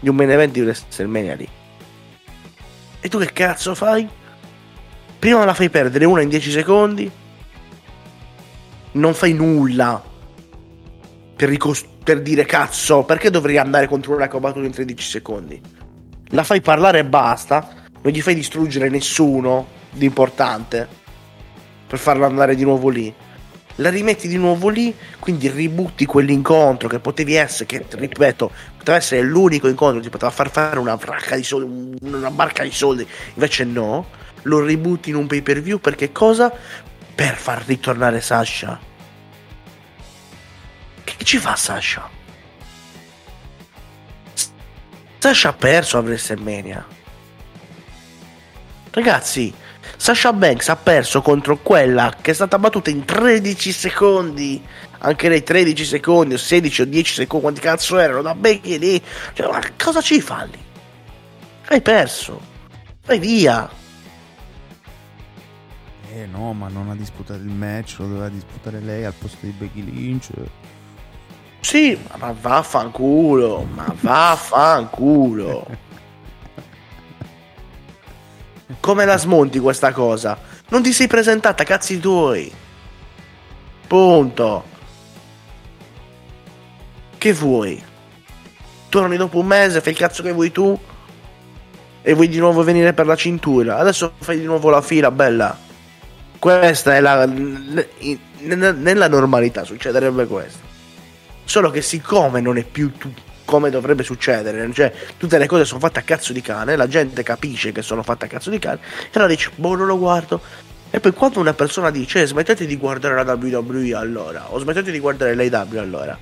[0.00, 1.48] Di un main event di WrestleMania lì.
[3.00, 4.08] E tu che cazzo fai?
[5.18, 7.10] Prima la fai perdere una in 10 secondi.
[8.94, 10.02] Non fai nulla.
[11.36, 15.60] Per, ricos- per dire cazzo, perché dovrei andare contro una combattuta in 13 secondi?
[16.28, 17.82] La fai parlare e basta.
[18.02, 20.86] Non gli fai distruggere nessuno di importante.
[21.86, 23.14] Per farlo andare di nuovo lì
[23.76, 29.22] la rimetti di nuovo lì, quindi ributti quell'incontro che potevi essere, che ripeto, poteva essere
[29.22, 30.98] l'unico incontro che ti poteva far fare una
[31.34, 34.06] di soldi, una barca di soldi, invece no,
[34.42, 36.52] lo ributti in un pay per view perché cosa?
[37.14, 38.78] Per far ritornare Sasha.
[41.04, 42.10] Che ci fa Sasha?
[45.18, 46.86] Sasha ha perso a WrestleMania.
[48.90, 49.54] Ragazzi,
[49.96, 54.62] Sasha Banks ha perso contro quella che è stata battuta in 13 secondi.
[54.98, 59.02] Anche lei 13 secondi o 16 o 10 secondi, quanti cazzo erano da Becky lì.
[59.32, 60.58] Cioè, ma cosa ci fa lì?
[61.68, 62.40] Hai perso.
[63.06, 63.68] Vai via.
[66.16, 69.50] Eh no, ma non ha disputato il match, lo doveva disputare lei al posto di
[69.50, 70.30] Becky Lynch.
[71.58, 73.66] Sì, ma vaffanculo.
[73.74, 75.66] Ma vaffanculo.
[78.78, 80.38] Come la smonti questa cosa?
[80.68, 82.52] Non ti sei presentata, cazzi tuoi.
[83.88, 84.64] Punto.
[87.18, 87.82] Che vuoi?
[88.88, 90.78] Torni dopo un mese, fai il cazzo che vuoi tu?
[92.02, 93.78] E vuoi di nuovo venire per la cintura?
[93.78, 95.63] Adesso fai di nuovo la fila, bella.
[96.44, 97.24] Questa è la.
[97.24, 100.58] Nella normalità succederebbe questo.
[101.44, 103.14] Solo che siccome non è più tu-
[103.46, 107.22] come dovrebbe succedere, cioè tutte le cose sono fatte a cazzo di cane, la gente
[107.22, 110.38] capisce che sono fatte a cazzo di cane, e allora dice, boh, non lo guardo.
[110.90, 114.90] E poi quando una persona dice, "Eh, smettete di guardare la WWE allora, o smettete
[114.90, 116.18] di guardare l'AW allora.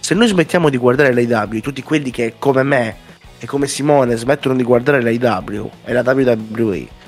[0.00, 2.96] Se noi smettiamo di guardare l'AW, tutti quelli che come me
[3.38, 7.02] e come Simone smettono di guardare l'AW e la WWE,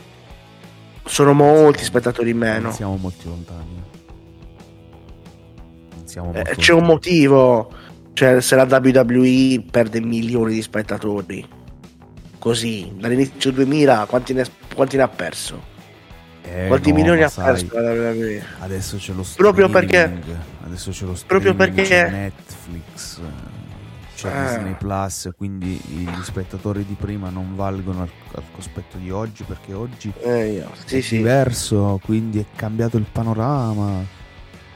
[1.06, 2.60] sono molti spettatori in meno.
[2.64, 3.82] Non siamo molti lontani.
[6.04, 6.92] Siamo Eh, molto c'è un lontani.
[6.92, 7.70] motivo.
[8.12, 11.46] Cioè, se la WWE perde milioni di spettatori,
[12.38, 14.44] così dall'inizio 2000, quanti ne,
[14.74, 15.74] quanti ne ha perso?
[16.42, 18.42] Eh, quanti no, milioni ha perso la WWE?
[18.60, 19.90] Adesso c'è lo Proprio streaming.
[20.18, 21.26] perché- Adesso c'è lo streaming.
[21.26, 23.20] proprio perché- Netflix.
[24.16, 24.54] C'è Ah.
[24.56, 25.30] Disney Plus.
[25.36, 29.44] Quindi gli spettatori di prima non valgono al, al cospetto di oggi.
[29.44, 31.16] Perché oggi Eh, sì, è sì.
[31.18, 32.00] diverso.
[32.02, 34.02] Quindi è cambiato il panorama.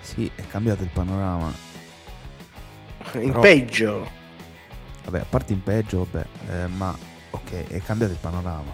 [0.00, 1.52] Sì, è cambiato il panorama.
[3.14, 4.08] In però- peggio.
[5.04, 6.96] Vabbè, a parte in peggio, vabbè, eh, ma
[7.30, 8.70] ok, è cambiato il panorama.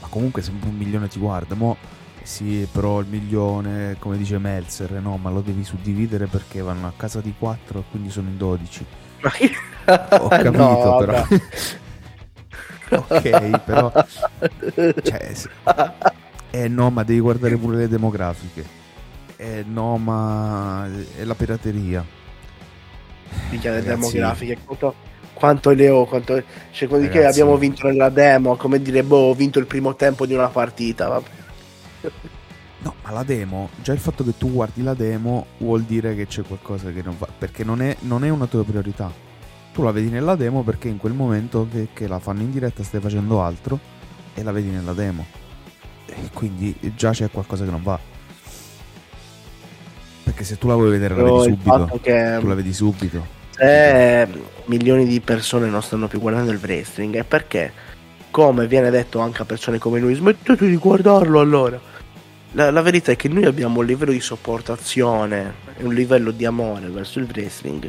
[0.00, 1.76] Ma comunque sempre un milione ti guarda, mo
[2.22, 6.92] sì, però il milione, come dice Melzer, no, ma lo devi suddividere perché vanno a
[6.96, 8.84] casa di 4 quindi sono in 12.
[10.16, 11.26] Ho capito, No, però.
[12.88, 13.92] ok, però
[15.02, 15.50] cioè, se-
[16.50, 18.80] eh no, ma devi guardare pure le demografiche.
[19.36, 22.06] Eh no, ma è la pirateria.
[23.48, 24.58] Minchia, le demografiche.
[24.64, 24.94] Quanto,
[25.32, 26.06] quanto le ho?
[26.06, 29.94] Quanto, cioè, quelli che abbiamo vinto nella demo, come dire, boh, ho vinto il primo
[29.96, 31.08] tempo di una partita.
[31.08, 31.30] Vabbè.
[32.82, 36.26] No, ma la demo, già il fatto che tu guardi la demo vuol dire che
[36.26, 39.10] c'è qualcosa che non va, perché non è, non è una tua priorità.
[39.72, 42.82] Tu la vedi nella demo perché in quel momento che, che la fanno in diretta
[42.82, 43.78] stai facendo altro
[44.34, 45.24] e la vedi nella demo.
[46.06, 47.98] E quindi già c'è qualcosa che non va.
[50.24, 51.98] Perché se tu la vuoi vedere la vedi subito.
[52.02, 53.26] che Tu la vedi subito.
[53.50, 54.28] se
[54.66, 57.72] milioni di persone non stanno più guardando il wrestling è perché,
[58.30, 61.80] come viene detto anche a persone come noi, smettete di guardarlo allora.
[62.52, 66.44] La, la verità è che noi abbiamo un livello di sopportazione e un livello di
[66.44, 67.88] amore verso il wrestling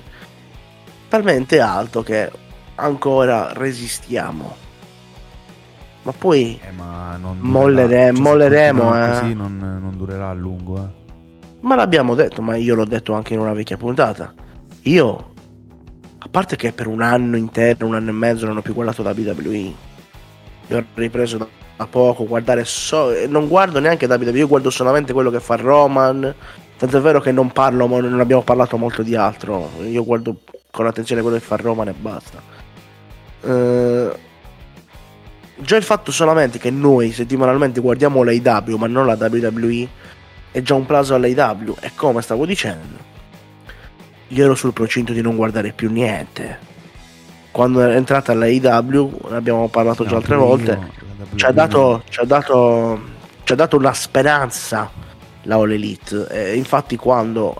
[1.10, 2.32] talmente alto che
[2.76, 4.56] ancora resistiamo.
[6.04, 8.16] Ma poi Eh, ma non Mollere- durerà.
[8.16, 9.10] se molleremo, eh.
[9.20, 11.02] Così non, non durerà a lungo, eh.
[11.62, 14.34] Ma l'abbiamo detto, ma io l'ho detto anche in una vecchia puntata.
[14.84, 15.32] Io
[16.32, 19.74] parte che per un anno intero, un anno e mezzo non ho più guardato WWE.
[20.68, 25.14] Io ho ripreso da, da poco, guardare so, non guardo neanche WWE, io guardo solamente
[25.14, 26.34] quello che fa Roman.
[26.78, 29.70] Tanto è vero che non parlo, non abbiamo parlato molto di altro.
[29.84, 30.38] Io guardo
[30.72, 32.42] con attenzione quello che fa Roman e basta.
[33.42, 34.12] Eh,
[35.56, 39.88] già il fatto solamente che noi settimanalmente guardiamo l'AW ma non la WWE
[40.52, 41.76] è già un plauso all'AW.
[41.80, 42.98] E come stavo dicendo,
[44.30, 46.72] io ero sul procinto di non guardare più niente.
[47.54, 51.52] Quando è entrata l'AEW, ne abbiamo parlato già No, altre pure volte, la ci ha
[51.52, 53.00] dato, ci ha dato,
[53.44, 54.90] ci ha dato una speranza
[55.44, 56.28] la All Elite.
[56.32, 57.56] E infatti, quando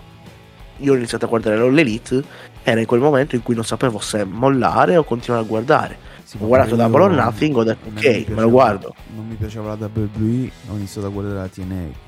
[0.78, 2.22] io ho iniziato a guardare la All Elite,
[2.64, 5.96] era in quel momento in cui non sapevo se mollare o continuare a guardare.
[6.24, 8.94] Sì, Ho guardato or io Nothing, ho detto ok, mi me lo piaceva- guardo.
[9.14, 12.02] Non mi piaceva la WWE, ho iniziato a guardare la TNA.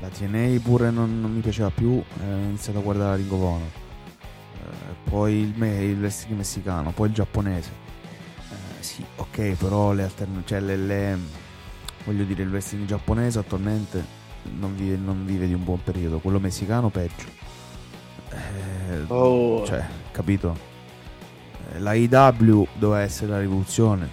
[0.00, 3.30] La TNA pure non, non mi piaceva più, eh, ho iniziato a guardare la Ring
[3.32, 3.68] of Honor.
[5.08, 7.70] Poi il, me- il wrestling messicano, poi il giapponese.
[8.50, 11.18] Eh, sì, ok, però le altern- cioè le, le-
[12.04, 14.04] voglio dire, il wrestling giapponese attualmente
[14.58, 17.26] non vive, non vive di un buon periodo, quello messicano peggio.
[18.30, 19.64] Eh, Oh.
[19.64, 20.56] cioè, capito?
[21.72, 24.08] Eh, La IW doveva essere la rivoluzione.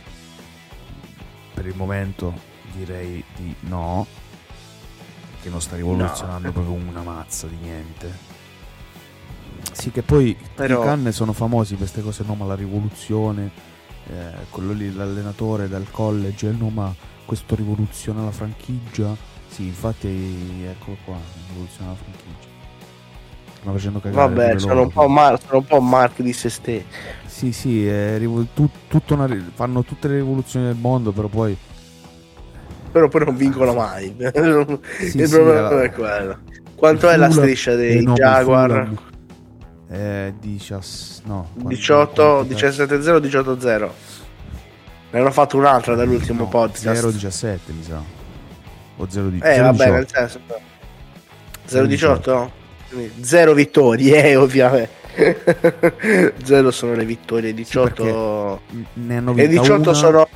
[1.53, 2.33] Per il momento
[2.73, 4.05] direi di no.
[5.41, 6.53] Che non sta rivoluzionando No.
[6.53, 8.33] proprio una mazza di niente.
[9.71, 13.51] Sì, che poi Però- i canne sono famosi per queste cose, no, ma la rivoluzione,
[14.07, 16.93] eh, quello lì, l'allenatore dal college, no, ma
[17.25, 19.15] questo rivoluziona la franchigia.
[19.47, 21.15] Sì, infatti, eccolo qua,
[21.49, 22.53] rivoluziona la franchigia.
[23.59, 24.27] Stanno facendo cagare.
[24.33, 26.85] Vabbè, sono un, po mar- sono un po' Mark di se stessi.
[27.25, 31.57] sì, sì, rivol- tu- tutta una fanno tutte le rivoluzioni del mondo, però poi
[32.91, 34.15] Però poi non vincono mai.
[34.17, 36.39] il sì, problema la- è quello.
[36.75, 38.89] Quanto è la striscia dei ma il Jaguar?
[39.87, 40.73] Eh, 10,
[41.25, 43.93] no, quanto- 18, quanto- 17-0, 18-0.
[45.11, 47.01] Ne hanno fatto un'altra dall'ultimo no, podcast.
[47.01, 48.01] 0-17 mi sa.
[48.97, 50.39] O 0 di Eh, vabbè, nel senso.
[51.67, 52.51] 0-18?
[52.89, 55.03] Quindi Zero vittorie, eh, ovviamente.
[56.43, 58.61] Zero sono le vittorie, 18.
[58.93, 60.27] Ne hanno e vinta 18 una sono.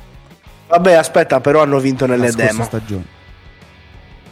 [0.68, 2.62] Vabbè, aspetta, però hanno vinto nelle demo.
[2.64, 3.04] stagione.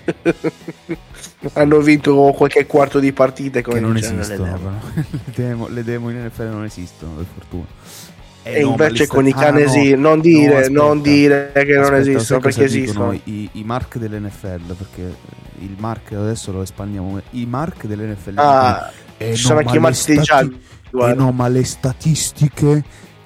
[1.52, 4.80] hanno vinto qualche quarto di partite Che non esistono,
[5.12, 7.66] le, demo, le demo in NFL non esistono, per fortuna.
[8.42, 10.08] E no, invece con i ah, canesi, no.
[10.08, 10.82] non dire, No, aspetta.
[10.82, 13.12] non dire che non Aspetta, esistono, sai perché esistono.
[13.12, 15.14] I, i mark dell'NFL, perché
[15.60, 17.20] il mark adesso lo espandiamo.
[17.30, 21.10] I mark dell'NFL Ah, "Eh, ci sono no, anche i marchi dei Jaguar.
[21.10, 22.82] Eh no, ma le statistiche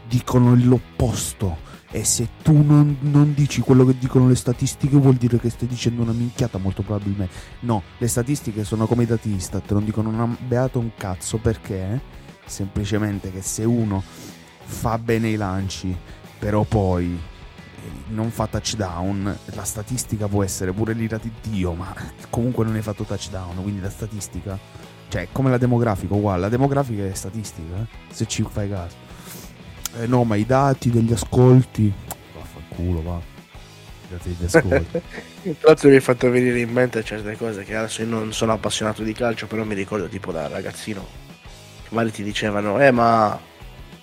[0.08, 1.58] dicono l'opposto.
[1.94, 5.68] E se tu non, non dici quello che dicono le statistiche, vuol dire che stai
[5.68, 7.34] dicendo una minchiata, molto probabilmente.
[7.60, 12.00] No, le statistiche sono come i dati Istat, non dicono una beato un cazzo perché
[12.46, 14.02] semplicemente che se uno
[14.64, 15.94] fa bene i lanci,
[16.38, 21.94] però poi eh, non fa touchdown, la statistica può essere pure l'ira di Dio, ma
[22.30, 24.58] comunque non hai fatto touchdown, quindi la statistica,
[25.08, 29.01] cioè come la demografica, uguale, la demografica è statistica, eh, se ci fai caso.
[30.00, 31.92] Eh, no, ma i dati degli ascolti,
[32.34, 33.16] vaffanculo, va.
[33.18, 35.00] I dati degli ascolti.
[35.42, 38.52] Tra l'altro mi hai fatto venire in mente certe cose che adesso io non sono
[38.52, 41.06] appassionato di calcio, però mi ricordo tipo da ragazzino.
[41.82, 43.38] che Magari ti dicevano, eh ma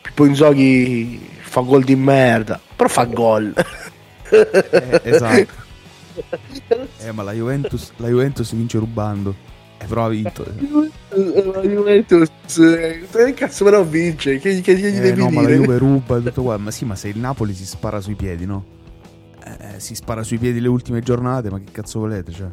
[0.02, 3.54] Pippo Inzoghi fa gol di merda, però fa gol.
[4.30, 5.68] Eh, esatto.
[6.98, 9.34] Eh, ma la Juventus, la Juventus vince rubando.
[9.78, 10.46] E però ha vinto.
[11.12, 12.30] La Juventus,
[12.60, 14.38] eh, che cazzo però vince?
[14.38, 15.56] Che, che gli Eh, devi no, ma la dire?
[15.56, 16.58] Juve ruba e tutto qua.
[16.58, 18.64] Ma sì, ma se il Napoli si spara sui piedi, no?
[19.44, 22.32] Eh, eh, si spara sui piedi le ultime giornate, ma che cazzo volete?
[22.32, 22.50] Cioè,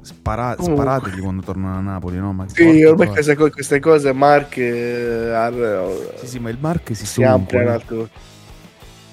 [0.00, 0.82] spara- Comunque.
[0.82, 2.32] sparategli quando tornano a Napoli, no?
[2.32, 6.88] Ma Sì, ormai queste, co- queste cose Mark eh, ar- Sì, sì, ma il Mark
[6.88, 7.76] si, si sta ovunque, ampliano no?
[7.76, 8.08] a tutto.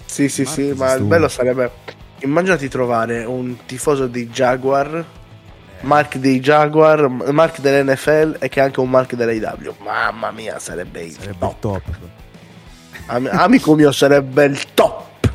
[0.06, 1.72] Sì, sì, sì, si ma il bello sarebbe
[2.22, 5.06] immaginati trovare un tifoso dei Jaguar,
[5.82, 9.76] Mark dei Jaguar, Mark dell'NFL e che è anche un Mark dell'AW.
[9.80, 11.60] Mamma mia, sarebbe il Sarebbe top.
[11.60, 11.82] top.
[13.08, 15.30] Am- amico mio, sarebbe il top.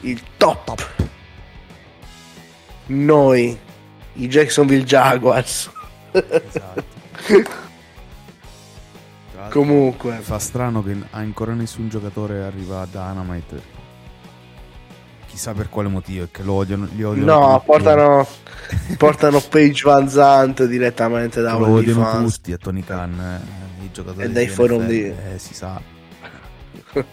[0.00, 0.88] Il top.
[2.86, 3.58] Noi,
[4.14, 5.70] i Jacksonville Jaguars.
[6.12, 6.84] Esatto.
[9.50, 13.78] Comunque, Fa strano che ancora nessun giocatore arriva a Dynamite.
[15.30, 16.88] Chissà per quale motivo, che lo odiano.
[16.92, 17.64] Li odiano no, tutti.
[17.66, 18.26] portano,
[18.98, 22.34] portano Page Van Zandt direttamente da lo odiano OnlyFans.
[22.34, 23.40] tutti a Tony Khan.
[23.80, 25.80] eh, I giocatori E dai forum di- Eh, si sa.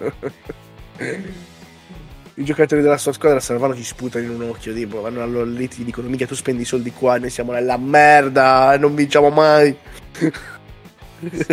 [2.39, 5.67] I giocatori della sua squadra Salvano ti sputano in un occhio, tipo, vanno allora lì
[5.67, 9.75] ti dicono mica tu spendi i soldi qua, noi siamo nella merda, non vinciamo mai.
[11.19, 11.45] Sì.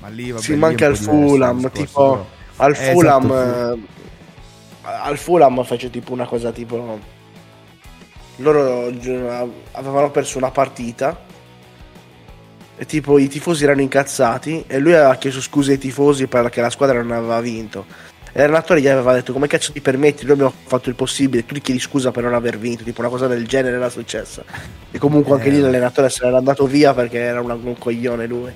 [0.00, 2.26] Ma lì, vabbè, si manca il Fulham, tipo
[2.56, 3.78] al Eh, Fulham esatto, eh,
[4.84, 6.98] al Fulham fece tipo una cosa tipo
[8.36, 8.86] loro
[9.72, 11.18] avevano perso una partita
[12.76, 16.70] e tipo i tifosi erano incazzati e lui aveva chiesto scuse ai tifosi perché la
[16.70, 17.86] squadra non aveva vinto.
[18.36, 20.24] E l'allenatore gli aveva detto come cazzo ti permetti?
[20.24, 23.08] Noi abbiamo fatto il possibile tu gli chiedi scusa per non aver vinto tipo una
[23.10, 24.42] cosa del genere era successa.
[24.90, 25.50] E comunque anche Eh.
[25.52, 28.52] lì l'allenatore se n'era andato via perché era una- un coglione lui.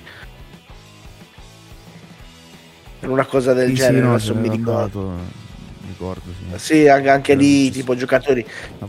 [2.99, 4.99] Era una cosa del Sì, sì, genere no, adesso mi ricordo.
[4.99, 5.47] andato,
[5.99, 6.87] ricordo, sì.
[6.87, 8.45] anche, anche lì, tipo giocatori.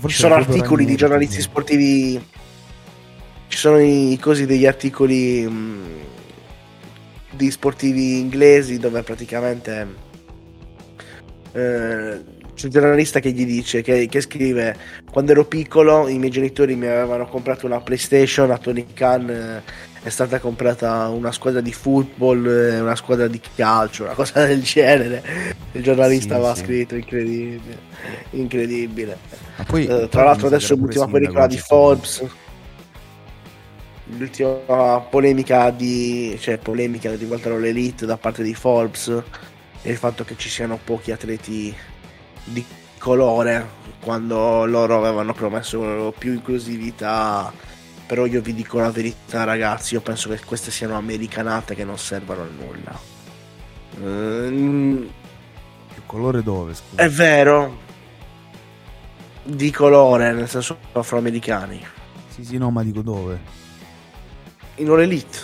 [0.07, 1.43] Ci sono articoli di giornalisti sì.
[1.43, 2.25] sportivi.
[3.49, 5.79] Ci sono i cosi degli articoli mh,
[7.33, 9.87] di sportivi inglesi dove praticamente
[11.53, 14.77] eh, c'è un giornalista che gli dice che, che scrive
[15.11, 19.63] quando ero piccolo i miei genitori mi avevano comprato una PlayStation a Tony Khan eh,
[20.03, 24.62] è stata comprata una squadra di football eh, una squadra di calcio una cosa del
[24.62, 25.22] genere
[25.72, 26.64] il giornalista Sì, aveva sì.
[26.64, 27.78] scritto incredibile
[28.30, 29.18] incredibile
[29.66, 32.24] poi, eh, tra l'altro adesso l'ultima pellicola di Forbes
[34.16, 39.22] l'ultima polemica di cioè polemica rivolta all'elite da parte di Forbes
[39.82, 41.74] e il fatto che ci siano pochi atleti
[42.44, 42.64] di
[42.98, 47.53] colore quando loro avevano promesso più inclusività
[48.11, 51.97] però io vi dico la verità ragazzi io penso che queste siano americanate che non
[51.97, 52.99] servono a nulla
[54.03, 55.09] Ehm,
[55.95, 57.03] Più colore dove, scusa?
[57.03, 57.79] è vero
[59.45, 61.81] di colore nel senso afroamericani
[62.31, 63.39] Sì, sì, no, ma dico dove?
[64.77, 65.39] in All Elite.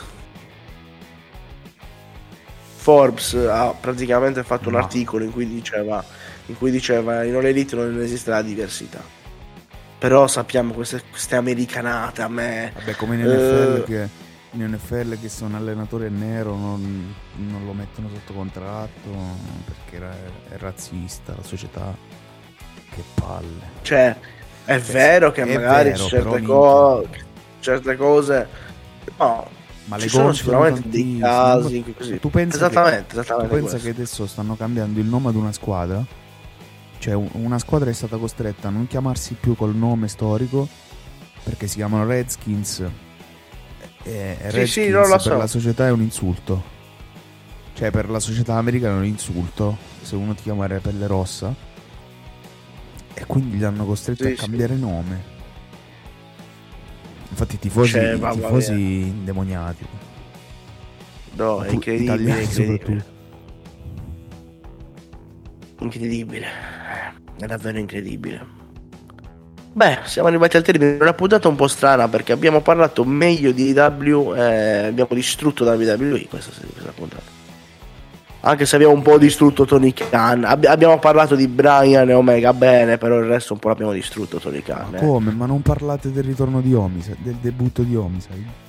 [2.77, 6.05] Forbes ha praticamente fatto un Ma- articolo in cui diceva
[6.47, 9.03] in cui diceva in All Elite non esiste la diversità.
[10.07, 12.70] Però sappiamo queste, queste americanate a me.
[12.74, 13.82] Vabbè, come in NFL Eh.
[13.84, 14.09] che
[14.52, 19.11] in NFL che se un allenatore è nero non, non lo mettono sotto contratto
[19.64, 20.16] perché era-
[20.48, 21.92] è razzista, la società
[22.90, 23.70] che palle.
[23.82, 24.16] Cioè,
[24.64, 27.07] è vero che magari vero, certe, co-
[27.61, 28.48] certe cose
[29.18, 29.48] no,
[29.86, 32.18] Ma ci sono sicuramente dei casi così.
[32.20, 33.88] Tu pensa esattamente, che, tu esattamente pensa questo.
[33.88, 36.02] che adesso stanno cambiando il nome ad una squadra?
[36.99, 40.66] Cioè un- una squadra è stata costretta a non chiamarsi più col nome storico
[41.42, 42.90] perché si chiamano Redskins e
[44.03, 45.36] e Sì, Redskins sì, per so.
[45.36, 46.74] la società è un insulto.
[47.74, 51.55] Cioè per la società americana è un insulto se uno ti chiama Pelle Rossa
[53.12, 55.34] e quindi li hanno costretti Sì, a cambiare nome.
[57.28, 59.86] Infatti i tifosi, Cioè, tifosi indemoniati.
[61.34, 62.78] No, è incredibile, italiani incredibile.
[62.78, 63.16] soprattutto.
[65.81, 66.47] Incredibile.
[67.39, 68.64] È davvero incredibile.
[69.77, 70.97] Beh, siamo arrivati al termine.
[70.99, 76.27] Una puntata un po' strana perché abbiamo parlato meglio di W e abbiamo distrutto WWE
[76.31, 77.35] questa, questa puntata.
[78.41, 80.45] Anche se abbiamo un po' distrutto Tony Khan.
[80.45, 84.39] Abbi- abbiamo parlato di Brian e Omega bene, però il resto un po' l'abbiamo distrutto
[84.39, 84.93] Tony Khan.
[84.93, 85.01] Ma eh.
[85.01, 85.33] come?
[85.33, 88.64] Ma non parlate del ritorno di Homicide, del debutto di Homicide?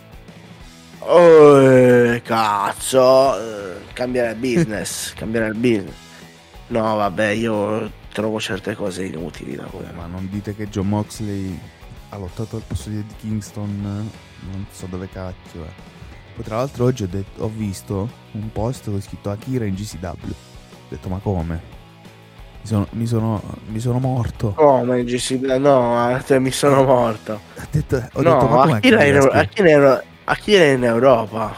[0.99, 6.06] Oh, eh, cazzo, eh, cambiare il business, cambiare il business.
[6.69, 9.87] No, vabbè, io trovo certe cose inutili da quello.
[9.95, 11.57] ma non dite che John Moxley
[12.09, 13.81] ha lottato al posto di Eddie Kingston,
[14.51, 15.69] non so dove cacchio è.
[16.35, 20.07] Poi tra l'altro oggi ho, detto- ho visto un post con scritto Akira in GCW.
[20.29, 21.75] Ho detto ma come?
[22.61, 24.51] Mi sono, mi sono, mi sono morto.
[24.53, 25.31] Come GC?
[25.57, 27.39] No, eh, te- mi sono morto.
[27.57, 30.63] Ho detto, ho no, detto ma come Akira, è in, scusa?" Akira, è in- Akira
[30.63, 31.55] è in Europa.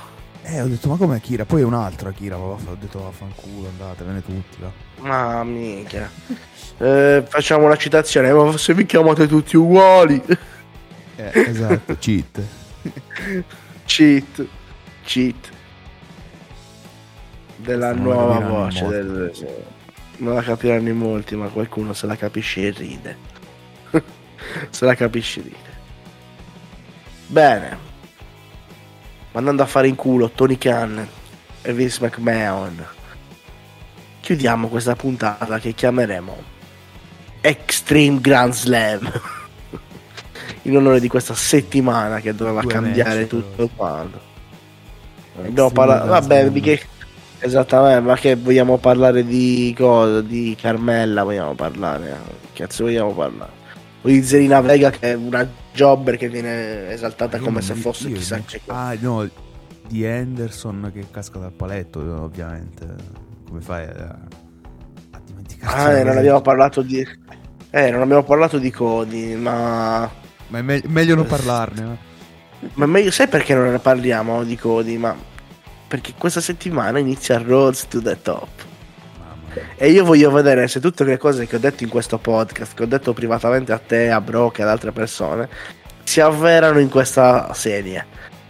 [0.52, 1.46] Eh, ho detto ma come Akira?
[1.46, 4.72] Poi è un altro Akira, ma vaffa- ho detto vaffanculo, andatevene tutti va.
[5.02, 6.10] Ma minchia.
[6.82, 10.22] Eh, facciamo una citazione, ma se vi chiamate tutti uguali.
[11.18, 12.42] Eh, esatto, cheat.
[13.84, 14.48] Cheat.
[15.04, 15.50] Cheat.
[17.58, 18.88] Della non nuova voce.
[18.88, 19.32] Del.
[20.20, 23.18] Non la capiranno in molti, ma qualcuno se la capisce e ride.
[24.70, 25.78] se la capisce e ride.
[27.28, 27.89] Bene.
[29.32, 31.08] Mandando a fare in culo Tony Khan
[31.62, 32.86] e Vince McMahon.
[34.22, 36.58] Chiudiamo questa puntata che chiameremo
[37.42, 39.12] Extreme Grand Slam.
[40.64, 44.20] in onore di questa settimana che doveva Due cambiare match, tutto quanto.
[45.42, 46.82] Abbiamo parlato, vabbè, che,
[47.40, 50.22] esattamente, ma che vogliamo parlare di cosa?
[50.22, 52.18] Di Carmella vogliamo parlare?
[52.52, 53.59] Che cazzo vogliamo parlare?
[54.22, 58.40] Zelina Vega che è una jobber che viene esaltata Io come se fosse io chissà
[58.46, 58.80] che cosa.
[58.80, 59.30] Ah, no,
[59.88, 62.86] di Henderson che casca dal paletto, ovviamente.
[63.48, 64.18] Come fai a,
[65.12, 65.80] a dimenticarti?
[65.80, 67.06] Ah, eh, non abbiamo parlato di...
[67.72, 70.10] Eh, non abbiamo parlato di Cody, ma...
[70.48, 72.00] Ma è me- meglio non parlarne.
[72.62, 72.68] eh.
[72.74, 74.98] Ma meglio, sai perché non ne parliamo di Cody?
[74.98, 75.16] Ma
[75.88, 78.48] Perché questa settimana inizia Roads to the Top.
[79.76, 82.84] E io voglio vedere se tutte le cose che ho detto in questo podcast, che
[82.84, 85.50] ho detto privatamente a te, a Brock e ad altre persone,
[86.04, 88.06] si avverano in questa serie.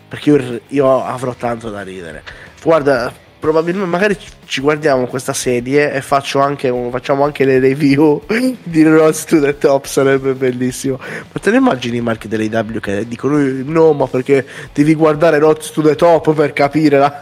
[0.07, 2.23] Perché io, io avrò tanto da ridere.
[2.63, 8.21] Guarda, probabilmente magari ci- guardiamo questa serie e faccio anche un- facciamo anche le review
[8.63, 10.97] di Road to the Top, sarebbe bellissimo.
[10.99, 15.81] Ma te ne immagini Mark dell'AW che dicono no, ma perché devi guardare Road to
[15.81, 17.21] the Top per capire la...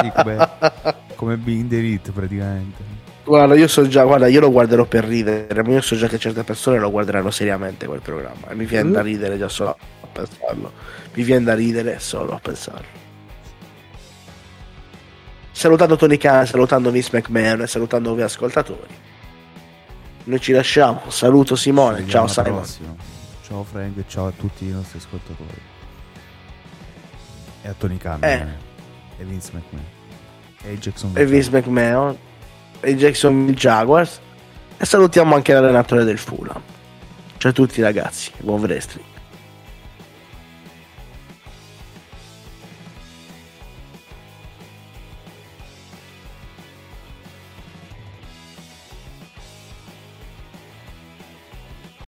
[0.00, 0.12] Sì,
[1.18, 2.82] come, Being the Elite praticamente.
[3.24, 6.16] Guarda, io so già, guarda, io lo guarderò per ridere, ma io so già che
[6.18, 8.48] certe persone lo guarderanno seriamente quel programma.
[8.48, 10.72] E mi viene da ridere già solo a pensarlo.
[11.12, 12.86] Mi viene da ridere solo a pensarlo.
[15.50, 18.94] Salutando Tony Khan, salutando Vince McMahon e salutando voi ascoltatori.
[20.24, 21.10] Noi ci lasciamo.
[21.10, 22.04] Saluto Simone.
[22.04, 22.52] Ci Ciao Simon.
[22.52, 22.94] prossima.
[23.42, 25.60] Ciao Frank e ciao a tutti i nostri ascoltatori.
[27.62, 28.22] E a Tony Khan.
[28.22, 28.32] Eh.
[28.32, 28.46] eh,
[29.18, 29.97] E Vince McMahon.
[30.68, 32.16] E Jackson E Vince McMahon.
[32.80, 34.20] E Jacksonville Jaguars.
[34.76, 36.60] E salutiamo anche l'allenatore del Fulham.
[37.38, 38.30] Ciao a tutti ragazzi.
[38.38, 39.17] Buon wrestling.